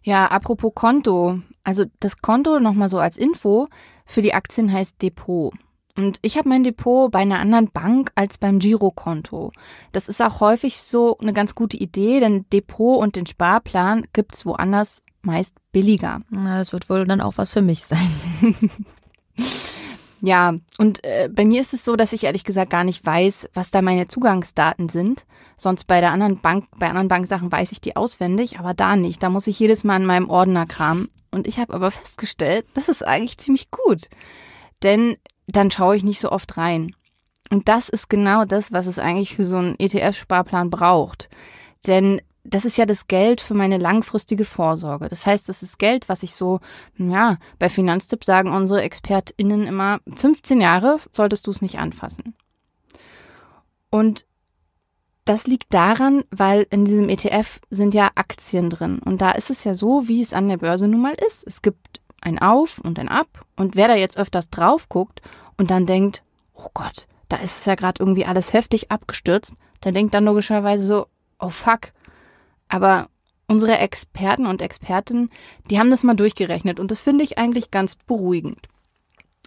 Ja, 0.03 0.25
apropos 0.27 0.71
Konto. 0.73 1.39
Also 1.63 1.85
das 1.99 2.21
Konto 2.21 2.59
nochmal 2.59 2.89
so 2.89 2.97
als 2.97 3.17
Info 3.17 3.67
für 4.07 4.23
die 4.23 4.33
Aktien 4.33 4.71
heißt 4.71 5.01
Depot. 5.01 5.53
Und 5.95 6.19
ich 6.21 6.37
habe 6.37 6.49
mein 6.49 6.63
Depot 6.63 7.11
bei 7.11 7.19
einer 7.19 7.39
anderen 7.39 7.71
Bank 7.71 8.11
als 8.15 8.37
beim 8.37 8.59
Girokonto. 8.59 9.51
Das 9.91 10.07
ist 10.07 10.21
auch 10.21 10.41
häufig 10.41 10.77
so 10.77 11.17
eine 11.17 11.33
ganz 11.33 11.55
gute 11.55 11.77
Idee, 11.77 12.19
denn 12.19 12.45
Depot 12.51 12.99
und 12.99 13.15
den 13.15 13.25
Sparplan 13.25 14.07
gibt 14.13 14.35
es 14.35 14.45
woanders 14.45 15.03
meist 15.23 15.55
billiger. 15.71 16.21
Na, 16.29 16.57
das 16.57 16.71
wird 16.71 16.89
wohl 16.89 17.05
dann 17.05 17.21
auch 17.21 17.37
was 17.37 17.51
für 17.51 17.63
mich 17.63 17.83
sein. 17.83 18.09
ja, 20.21 20.55
und 20.79 21.03
äh, 21.03 21.29
bei 21.31 21.45
mir 21.45 21.61
ist 21.61 21.73
es 21.73 21.85
so, 21.85 21.95
dass 21.95 22.13
ich 22.13 22.23
ehrlich 22.23 22.43
gesagt 22.43 22.71
gar 22.71 22.83
nicht 22.83 23.05
weiß, 23.05 23.49
was 23.53 23.69
da 23.71 23.81
meine 23.81 24.07
Zugangsdaten 24.07 24.89
sind. 24.89 25.25
Sonst 25.57 25.85
bei 25.85 26.01
der 26.01 26.11
anderen 26.11 26.39
Bank, 26.39 26.65
bei 26.77 26.87
anderen 26.87 27.07
Banksachen 27.07 27.51
weiß 27.51 27.71
ich 27.71 27.81
die 27.81 27.95
auswendig, 27.95 28.59
aber 28.59 28.73
da 28.73 28.95
nicht. 28.95 29.21
Da 29.21 29.29
muss 29.29 29.47
ich 29.47 29.59
jedes 29.59 29.83
Mal 29.83 29.97
in 29.97 30.05
meinem 30.05 30.29
Ordner 30.29 30.65
kramen. 30.65 31.09
Und 31.31 31.47
ich 31.47 31.59
habe 31.59 31.73
aber 31.73 31.91
festgestellt, 31.91 32.65
das 32.73 32.89
ist 32.89 33.05
eigentlich 33.05 33.37
ziemlich 33.37 33.69
gut. 33.69 34.09
Denn 34.83 35.17
dann 35.47 35.71
schaue 35.71 35.95
ich 35.95 36.03
nicht 36.03 36.19
so 36.19 36.31
oft 36.31 36.57
rein. 36.57 36.95
Und 37.49 37.67
das 37.69 37.89
ist 37.89 38.09
genau 38.09 38.45
das, 38.45 38.71
was 38.71 38.87
es 38.87 38.99
eigentlich 38.99 39.35
für 39.35 39.45
so 39.45 39.57
einen 39.57 39.75
ETF-Sparplan 39.79 40.69
braucht. 40.69 41.29
Denn 41.85 42.21
das 42.49 42.65
ist 42.65 42.77
ja 42.77 42.85
das 42.85 43.07
Geld 43.07 43.41
für 43.41 43.53
meine 43.53 43.77
langfristige 43.77 44.45
Vorsorge. 44.45 45.09
Das 45.09 45.25
heißt, 45.25 45.49
das 45.49 45.63
ist 45.63 45.79
Geld, 45.79 46.07
was 46.07 46.23
ich 46.23 46.33
so, 46.33 46.59
ja, 46.97 47.37
bei 47.59 47.67
Finanztipp 47.69 48.23
sagen 48.23 48.53
unsere 48.53 48.81
ExpertInnen 48.81 49.67
immer, 49.67 49.99
15 50.15 50.61
Jahre 50.61 50.97
solltest 51.13 51.45
du 51.45 51.51
es 51.51 51.61
nicht 51.61 51.77
anfassen. 51.77 52.35
Und 53.89 54.25
das 55.25 55.45
liegt 55.45 55.73
daran, 55.73 56.23
weil 56.31 56.65
in 56.69 56.85
diesem 56.85 57.09
ETF 57.09 57.59
sind 57.69 57.93
ja 57.93 58.11
Aktien 58.15 58.69
drin. 58.69 58.99
Und 59.03 59.21
da 59.21 59.31
ist 59.31 59.49
es 59.49 59.65
ja 59.65 59.75
so, 59.75 60.07
wie 60.07 60.21
es 60.21 60.33
an 60.33 60.47
der 60.47 60.57
Börse 60.57 60.87
nun 60.87 61.01
mal 61.01 61.15
ist. 61.15 61.43
Es 61.45 61.61
gibt 61.61 61.99
ein 62.21 62.39
Auf 62.39 62.79
und 62.79 62.97
ein 62.97 63.09
Ab. 63.09 63.45
Und 63.57 63.75
wer 63.75 63.89
da 63.89 63.95
jetzt 63.95 64.17
öfters 64.17 64.49
drauf 64.49 64.87
guckt 64.87 65.21
und 65.57 65.69
dann 65.69 65.85
denkt, 65.85 66.23
oh 66.53 66.69
Gott, 66.73 67.07
da 67.27 67.37
ist 67.37 67.59
es 67.59 67.65
ja 67.65 67.75
gerade 67.75 68.01
irgendwie 68.01 68.25
alles 68.25 68.53
heftig 68.53 68.89
abgestürzt, 68.89 69.53
der 69.83 69.91
denkt 69.91 70.13
dann 70.13 70.23
logischerweise 70.23 70.85
so, 70.85 71.07
oh 71.39 71.49
fuck. 71.49 71.91
Aber 72.67 73.09
unsere 73.47 73.77
Experten 73.77 74.45
und 74.45 74.61
Expertinnen, 74.61 75.29
die 75.69 75.79
haben 75.79 75.89
das 75.89 76.03
mal 76.03 76.15
durchgerechnet 76.15 76.79
und 76.79 76.91
das 76.91 77.03
finde 77.03 77.23
ich 77.23 77.37
eigentlich 77.37 77.71
ganz 77.71 77.95
beruhigend. 77.95 78.67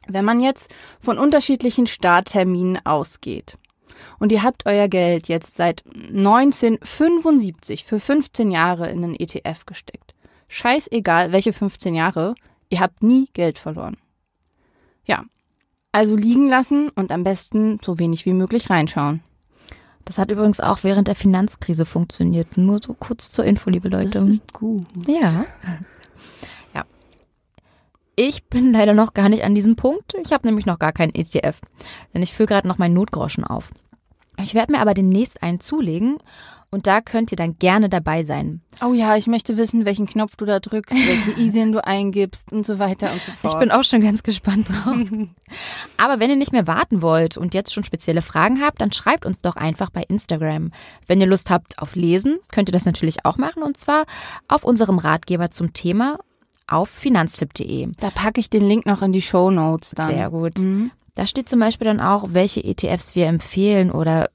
Wenn 0.07 0.25
man 0.25 0.41
jetzt 0.41 0.73
von 0.99 1.19
unterschiedlichen 1.19 1.87
Startterminen 1.87 2.85
ausgeht 2.85 3.59
und 4.19 4.33
ihr 4.33 4.43
habt 4.43 4.65
euer 4.67 4.89
Geld 4.89 5.29
jetzt 5.29 5.55
seit 5.55 5.85
1975 5.87 7.85
für 7.85 8.01
15 8.01 8.51
Jahre 8.51 8.91
in 8.91 9.05
einen 9.05 9.15
ETF 9.15 9.67
gesteckt, 9.67 10.15
scheißegal 10.49 11.33
welche 11.33 11.53
15 11.53 11.95
Jahre, 11.95 12.35
Ihr 12.71 12.81
habt 12.81 13.03
nie 13.03 13.29
Geld 13.33 13.59
verloren. 13.59 13.97
Ja, 15.05 15.25
also 15.93 16.15
liegen 16.17 16.49
lassen 16.49 16.89
und 16.91 17.11
am 17.11 17.25
besten 17.25 17.81
so 17.85 17.99
wenig 17.99 18.25
wie 18.27 18.33
möglich 18.33 18.71
reinschauen. 18.71 19.23
Das 20.05 20.19
hat 20.19 20.31
übrigens 20.31 20.61
auch 20.61 20.83
während 20.83 21.09
der 21.09 21.15
Finanzkrise 21.15 21.87
funktioniert. 21.87 22.57
Nur 22.57 22.81
so 22.83 22.95
kurz 22.95 23.31
zur 23.31 23.45
Info, 23.45 23.71
liebe 23.71 23.89
Leute. 23.89 24.11
Das 24.11 24.23
ist 24.25 24.53
gut. 24.53 24.87
Ja. 25.07 25.45
Ja. 26.75 26.85
Ich 28.23 28.45
bin 28.49 28.73
leider 28.73 28.93
noch 28.93 29.15
gar 29.15 29.31
nicht 29.31 29.45
an 29.45 29.55
diesem 29.55 29.77
Punkt. 29.77 30.15
Ich 30.23 30.33
habe 30.33 30.47
nämlich 30.47 30.67
noch 30.67 30.79
gar 30.79 30.93
keinen 30.93 31.15
ETF. 31.15 31.61
Denn 32.13 32.23
ich 32.23 32.35
führe 32.35 32.49
gerade 32.49 32.69
noch 32.69 32.77
meinen 32.77 32.93
Notgroschen 32.93 33.45
auf. 33.45 33.71
Ich 34.43 34.53
werde 34.53 34.73
mir 34.73 34.81
aber 34.81 34.93
demnächst 34.93 35.43
einen 35.43 35.59
zulegen 35.59 36.19
und 36.71 36.87
da 36.87 37.01
könnt 37.01 37.33
ihr 37.33 37.37
dann 37.37 37.59
gerne 37.59 37.89
dabei 37.89 38.25
sein. 38.25 38.61
Oh 38.85 38.93
ja, 38.93 39.17
ich 39.17 39.27
möchte 39.27 39.57
wissen, 39.57 39.85
welchen 39.85 40.07
Knopf 40.07 40.37
du 40.37 40.45
da 40.45 40.61
drückst, 40.61 40.97
welche 40.97 41.41
ISIN 41.41 41.73
du 41.73 41.85
eingibst 41.85 42.53
und 42.53 42.65
so 42.65 42.79
weiter 42.79 43.13
und 43.13 43.21
so 43.21 43.33
fort. 43.33 43.55
Ich 43.55 43.59
bin 43.59 43.71
auch 43.71 43.83
schon 43.83 44.01
ganz 44.01 44.23
gespannt 44.23 44.69
drauf. 44.69 44.97
Aber 45.97 46.21
wenn 46.21 46.31
ihr 46.31 46.37
nicht 46.37 46.53
mehr 46.53 46.67
warten 46.67 47.03
wollt 47.03 47.37
und 47.37 47.55
jetzt 47.55 47.75
schon 47.75 47.85
spezielle 47.85 48.23
Fragen 48.23 48.61
habt, 48.61 48.81
dann 48.81 48.93
schreibt 48.93 49.27
uns 49.27 49.43
doch 49.43 49.57
einfach 49.57 49.91
bei 49.91 50.03
Instagram. 50.03 50.71
Wenn 51.07 51.21
ihr 51.21 51.27
Lust 51.27 51.51
habt 51.51 51.79
auf 51.81 51.97
Lesen, 51.97 52.39
könnt 52.53 52.69
ihr 52.69 52.73
das 52.73 52.87
natürlich 52.87 53.25
auch 53.25 53.37
machen 53.37 53.63
und 53.63 53.77
zwar 53.77 54.05
auf 54.47 54.65
unserem 54.65 54.99
Ratgeber 54.99 55.51
zum 55.51 55.73
Thema 55.73 56.19
auf 56.69 56.89
finanztipp.de. 56.89 57.89
Da 57.99 58.11
packe 58.11 58.39
ich 58.39 58.49
den 58.49 58.67
Link 58.67 58.87
noch 58.87 59.03
in 59.03 59.13
die 59.13 59.23
Show 59.23 59.51
Notes 59.51 59.91
dann. 59.91 60.11
Sehr 60.11 60.31
gut. 60.31 60.59
Mhm. 60.59 60.93
Da 61.17 61.27
steht 61.27 61.49
zum 61.49 61.59
Beispiel 61.59 61.87
dann 61.87 62.01
auch, 62.01 62.29
welche 62.31 62.63
ETFs 62.63 63.17
wir 63.17 63.27
empfehlen 63.27 63.91
oder 63.91 64.31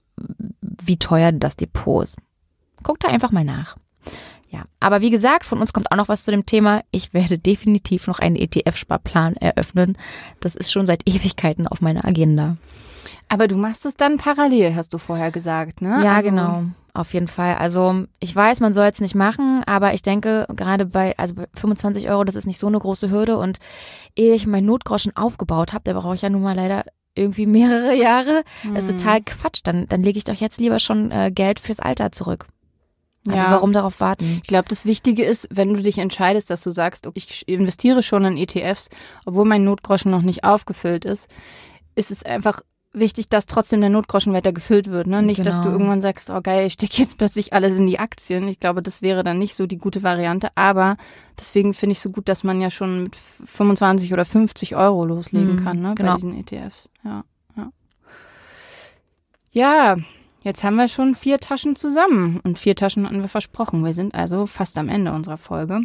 wie 0.61 0.97
teuer 0.97 1.31
das 1.31 1.55
Depot 1.55 2.03
ist. 2.03 2.17
Guckt 2.85 3.03
da 3.03 3.07
einfach 3.07 3.31
mal 3.31 3.43
nach. 3.43 3.77
Ja, 4.51 4.63
aber 4.79 5.01
wie 5.01 5.09
gesagt, 5.09 5.43
von 5.43 5.59
uns 5.59 5.73
kommt 5.73 5.91
auch 5.91 5.97
noch 5.97 6.07
was 6.07 6.23
zu 6.23 6.29
dem 6.29 6.45
Thema. 6.45 6.83
Ich 6.91 7.15
werde 7.15 7.39
definitiv 7.39 8.05
noch 8.05 8.19
einen 8.19 8.35
ETF-Sparplan 8.35 9.35
eröffnen. 9.37 9.97
Das 10.39 10.55
ist 10.55 10.71
schon 10.71 10.85
seit 10.85 11.09
Ewigkeiten 11.09 11.67
auf 11.67 11.81
meiner 11.81 12.05
Agenda. 12.05 12.57
Aber 13.27 13.47
du 13.47 13.57
machst 13.57 13.87
es 13.87 13.95
dann 13.95 14.17
parallel, 14.17 14.75
hast 14.75 14.93
du 14.93 14.99
vorher 14.99 15.31
gesagt, 15.31 15.81
ne? 15.81 15.99
Ja, 16.03 16.17
also 16.17 16.29
genau. 16.29 16.63
Auf 16.93 17.13
jeden 17.13 17.27
Fall. 17.27 17.55
Also 17.55 18.05
ich 18.19 18.33
weiß, 18.33 18.59
man 18.59 18.71
soll 18.71 18.85
es 18.85 19.01
nicht 19.01 19.15
machen, 19.15 19.63
aber 19.65 19.95
ich 19.95 20.03
denke, 20.03 20.45
gerade 20.55 20.85
bei, 20.85 21.17
also 21.17 21.35
bei 21.35 21.47
25 21.55 22.07
Euro, 22.09 22.23
das 22.23 22.35
ist 22.35 22.45
nicht 22.45 22.59
so 22.59 22.67
eine 22.67 22.77
große 22.77 23.09
Hürde. 23.09 23.37
Und 23.37 23.57
ehe 24.15 24.35
ich 24.35 24.45
meinen 24.45 24.67
Notgroschen 24.67 25.17
aufgebaut 25.17 25.73
habe, 25.73 25.83
der 25.83 25.95
brauche 25.95 26.15
ich 26.15 26.21
ja 26.21 26.29
nun 26.29 26.43
mal 26.43 26.55
leider 26.55 26.85
irgendwie 27.15 27.47
mehrere 27.47 27.95
Jahre. 27.95 28.43
Das 28.73 28.85
ist 28.85 28.91
hm. 28.91 28.97
total 28.97 29.21
Quatsch. 29.23 29.61
Dann, 29.63 29.87
dann 29.87 30.03
lege 30.03 30.17
ich 30.17 30.23
doch 30.23 30.35
jetzt 30.35 30.59
lieber 30.59 30.79
schon 30.79 31.11
äh, 31.11 31.31
Geld 31.33 31.59
fürs 31.59 31.79
Alter 31.79 32.11
zurück. 32.11 32.47
Also 33.27 33.43
ja. 33.43 33.51
warum 33.51 33.73
darauf 33.73 33.99
warten? 33.99 34.39
Ich 34.43 34.47
glaube, 34.47 34.67
das 34.69 34.85
Wichtige 34.85 35.23
ist, 35.23 35.47
wenn 35.49 35.73
du 35.73 35.81
dich 35.81 35.97
entscheidest, 35.97 36.49
dass 36.49 36.63
du 36.63 36.71
sagst, 36.71 37.07
ich 37.13 37.47
investiere 37.47 38.03
schon 38.03 38.25
in 38.25 38.37
ETFs, 38.37 38.89
obwohl 39.25 39.45
mein 39.45 39.63
Notgroschen 39.63 40.11
noch 40.11 40.21
nicht 40.21 40.43
aufgefüllt 40.43 41.05
ist, 41.05 41.27
ist 41.95 42.11
es 42.11 42.23
einfach 42.23 42.61
wichtig, 42.95 43.29
dass 43.29 43.45
trotzdem 43.45 43.81
der 43.81 43.89
Notgroschen 43.89 44.33
weiter 44.33 44.53
gefüllt 44.53 44.89
wird. 44.89 45.07
Ne? 45.07 45.21
Nicht, 45.21 45.37
genau. 45.37 45.49
dass 45.49 45.57
du 45.57 45.63
genau. 45.63 45.75
irgendwann 45.75 46.01
sagst, 46.01 46.29
oh 46.29 46.41
geil, 46.41 46.67
ich 46.67 46.73
stecke 46.73 46.97
jetzt 46.97 47.17
plötzlich 47.17 47.53
alles 47.53 47.77
in 47.77 47.85
die 47.85 47.99
Aktien. 47.99 48.47
Ich 48.47 48.59
glaube, 48.59 48.81
das 48.81 49.01
wäre 49.01 49.23
dann 49.23 49.39
nicht 49.39 49.55
so 49.55 49.67
die 49.67 49.77
gute 49.77 50.03
Variante. 50.03 50.49
Aber 50.55 50.97
deswegen 51.39 51.73
finde 51.73 51.93
ich 51.93 51.99
so 51.99 52.09
gut, 52.09 52.27
dass 52.29 52.43
man 52.43 52.61
ja 52.61 52.69
schon 52.69 53.03
mit 53.03 53.15
25 53.15 54.13
oder 54.13 54.25
50 54.25 54.75
Euro 54.75 55.05
loslegen 55.05 55.55
mhm, 55.55 55.63
kann 55.63 55.81
ne? 55.81 55.93
genau. 55.95 56.11
bei 56.11 56.15
diesen 56.17 56.37
ETFs. 56.37 56.89
Ja, 57.03 57.23
ja. 57.57 57.69
ja, 59.51 59.97
Jetzt 60.45 60.63
haben 60.63 60.75
wir 60.75 60.87
schon 60.87 61.15
vier 61.15 61.39
Taschen 61.39 61.75
zusammen 61.75 62.39
und 62.43 62.59
vier 62.59 62.75
Taschen 62.75 63.07
hatten 63.07 63.21
wir 63.21 63.27
versprochen. 63.27 63.83
Wir 63.83 63.95
sind 63.95 64.13
also 64.13 64.45
fast 64.45 64.77
am 64.77 64.89
Ende 64.89 65.11
unserer 65.11 65.37
Folge. 65.37 65.81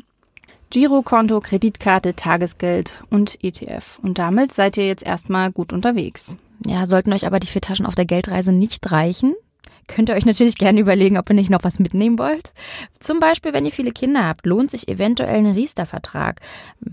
Girokonto, 0.68 1.40
Kreditkarte, 1.40 2.14
Tagesgeld 2.14 3.02
und 3.08 3.42
ETF. 3.42 3.98
Und 4.02 4.18
damit 4.18 4.52
seid 4.52 4.76
ihr 4.76 4.86
jetzt 4.86 5.02
erstmal 5.02 5.50
gut 5.50 5.72
unterwegs. 5.72 6.36
Ja, 6.66 6.86
sollten 6.86 7.14
euch 7.14 7.26
aber 7.26 7.40
die 7.40 7.46
vier 7.46 7.62
Taschen 7.62 7.86
auf 7.86 7.94
der 7.94 8.04
Geldreise 8.04 8.52
nicht 8.52 8.92
reichen, 8.92 9.34
könnt 9.90 10.08
ihr 10.08 10.14
euch 10.14 10.24
natürlich 10.24 10.56
gerne 10.56 10.80
überlegen, 10.80 11.18
ob 11.18 11.28
ihr 11.28 11.34
nicht 11.34 11.50
noch 11.50 11.64
was 11.64 11.80
mitnehmen 11.80 12.18
wollt. 12.18 12.52
Zum 13.00 13.18
Beispiel, 13.18 13.52
wenn 13.52 13.66
ihr 13.66 13.72
viele 13.72 13.90
Kinder 13.90 14.26
habt, 14.26 14.46
lohnt 14.46 14.70
sich 14.70 14.88
eventuell 14.88 15.38
ein 15.38 15.46
Riester-Vertrag. 15.46 16.40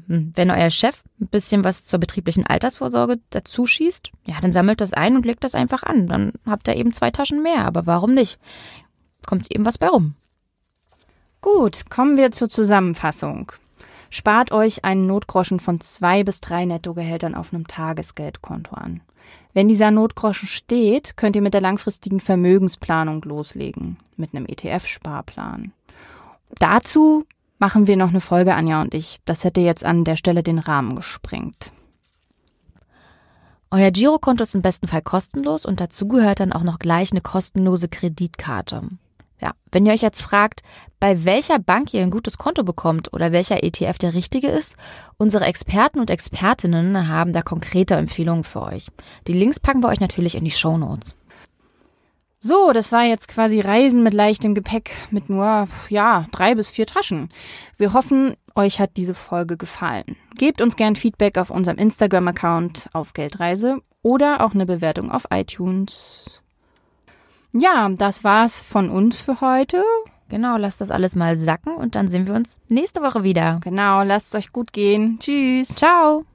Hm, 0.08 0.34
wenn 0.36 0.52
euer 0.52 0.72
Chef 0.72 1.04
ein 1.22 1.28
bisschen 1.28 1.64
was 1.64 1.86
zur 1.86 2.00
betrieblichen 2.00 2.46
Altersvorsorge 2.46 3.20
dazu 3.30 3.66
schießt, 3.66 4.12
ja, 4.26 4.36
dann 4.42 4.52
sammelt 4.52 4.82
das 4.82 4.94
ein 4.94 5.16
und 5.16 5.26
legt 5.26 5.44
das 5.44 5.56
einfach 5.56 5.84
an. 5.84 6.08
Dann 6.08 6.34
habt 6.46 6.68
ihr 6.68 6.76
eben 6.76 6.92
zwei 6.92 7.12
Taschen 7.12 7.44
mehr. 7.44 7.66
Aber 7.66 7.86
warum 7.86 8.14
nicht? 8.14 8.40
Kommt 9.26 9.54
eben 9.54 9.66
was 9.66 9.78
bei 9.78 9.88
rum. 9.88 10.16
Gut, 11.42 11.90
kommen 11.90 12.18
wir 12.18 12.32
zur 12.32 12.50
Zusammenfassung. 12.50 13.52
Spart 14.10 14.52
euch 14.52 14.84
einen 14.86 15.06
Notgroschen 15.06 15.60
von 15.60 15.80
zwei 15.82 16.24
bis 16.24 16.40
drei 16.40 16.66
Nettogehältern 16.66 17.36
auf 17.36 17.54
einem 17.54 17.68
Tagesgeldkonto 17.68 18.74
an. 18.74 19.02
Wenn 19.54 19.68
dieser 19.68 19.92
Notgroschen 19.92 20.48
steht, 20.48 21.18
könnt 21.18 21.36
ihr 21.36 21.42
mit 21.42 21.54
der 21.54 21.62
langfristigen 21.62 22.20
Vermögensplanung 22.20 23.22
loslegen, 23.24 23.98
mit 24.16 24.34
einem 24.34 24.46
ETF-Sparplan. 24.46 25.72
Dazu 26.60 27.26
machen 27.60 27.88
wir 27.88 27.98
noch 27.98 28.10
eine 28.10 28.22
Folge, 28.22 28.54
Anja 28.54 28.82
und 28.82 28.94
ich. 28.94 29.20
Das 29.26 29.44
hätte 29.44 29.62
jetzt 29.62 29.84
an 29.84 30.04
der 30.04 30.16
Stelle 30.16 30.44
den 30.44 30.60
Rahmen 30.60 30.96
gesprengt. 30.96 31.72
Euer 33.70 33.92
Girokonto 33.92 34.44
ist 34.44 34.56
im 34.56 34.62
besten 34.62 34.88
Fall 34.88 35.02
kostenlos 35.02 35.66
und 35.66 35.82
dazu 35.82 36.08
gehört 36.08 36.40
dann 36.40 36.54
auch 36.54 36.64
noch 36.64 36.80
gleich 36.80 37.12
eine 37.12 37.22
kostenlose 37.22 37.90
Kreditkarte. 37.90 38.84
Ja, 39.40 39.52
wenn 39.72 39.86
ihr 39.86 39.94
euch 39.94 40.02
jetzt 40.02 40.22
fragt, 40.22 40.64
bei 41.00 41.24
welcher 41.24 41.60
Bank 41.60 41.94
ihr 41.94 42.02
ein 42.02 42.10
gutes 42.10 42.38
Konto 42.40 42.64
bekommt 42.64 43.14
oder 43.14 43.32
welcher 43.32 43.64
ETF 43.64 44.00
der 44.00 44.14
richtige 44.14 44.48
ist, 44.48 44.76
unsere 45.18 45.46
Experten 45.46 46.00
und 46.00 46.10
Expertinnen 46.10 47.08
haben 47.08 47.34
da 47.34 47.44
konkrete 47.44 47.96
Empfehlungen 47.96 48.44
für 48.44 48.64
euch. 48.64 48.88
Die 49.28 49.34
Links 49.34 49.60
packen 49.60 49.84
wir 49.84 49.90
euch 49.90 50.00
natürlich 50.00 50.36
in 50.36 50.44
die 50.44 50.52
Show 50.52 50.78
Notes. 50.78 51.16
So, 52.40 52.72
das 52.72 52.92
war 52.92 53.04
jetzt 53.04 53.28
quasi 53.28 53.62
Reisen 53.62 54.04
mit 54.04 54.14
leichtem 54.14 54.54
Gepäck 54.54 54.92
mit 55.12 55.30
nur, 55.30 55.68
ja, 55.90 56.28
drei 56.32 56.56
bis 56.56 56.70
vier 56.70 56.86
Taschen. 56.86 57.30
Wir 57.78 57.94
hoffen, 57.94 58.36
euch 58.56 58.80
hat 58.80 58.92
diese 58.96 59.16
Folge 59.16 59.58
gefallen. 59.58 60.16
Gebt 60.38 60.62
uns 60.62 60.76
gern 60.76 60.96
Feedback 60.96 61.38
auf 61.38 61.50
unserem 61.50 61.78
Instagram-Account 61.78 62.90
auf 62.94 63.14
Geldreise 63.14 63.82
oder 64.04 64.42
auch 64.42 64.54
eine 64.54 64.66
Bewertung 64.66 65.12
auf 65.12 65.28
iTunes. 65.32 66.44
Ja, 67.54 67.90
das 67.90 68.24
war's 68.24 68.62
von 68.62 68.90
uns 68.90 69.22
für 69.22 69.42
heute. 69.42 69.84
Genau, 70.30 70.58
lasst 70.58 70.82
das 70.82 70.92
alles 70.92 71.16
mal 71.16 71.38
sacken 71.38 71.76
und 71.76 71.96
dann 71.96 72.10
sehen 72.10 72.28
wir 72.28 72.34
uns 72.34 72.60
nächste 72.68 73.02
Woche 73.02 73.24
wieder. 73.24 73.60
Genau, 73.64 74.04
lasst 74.04 74.30
es 74.30 74.36
euch 74.36 74.52
gut 74.52 74.74
gehen. 74.74 75.18
Tschüss. 75.20 75.70
Ciao. 75.70 76.26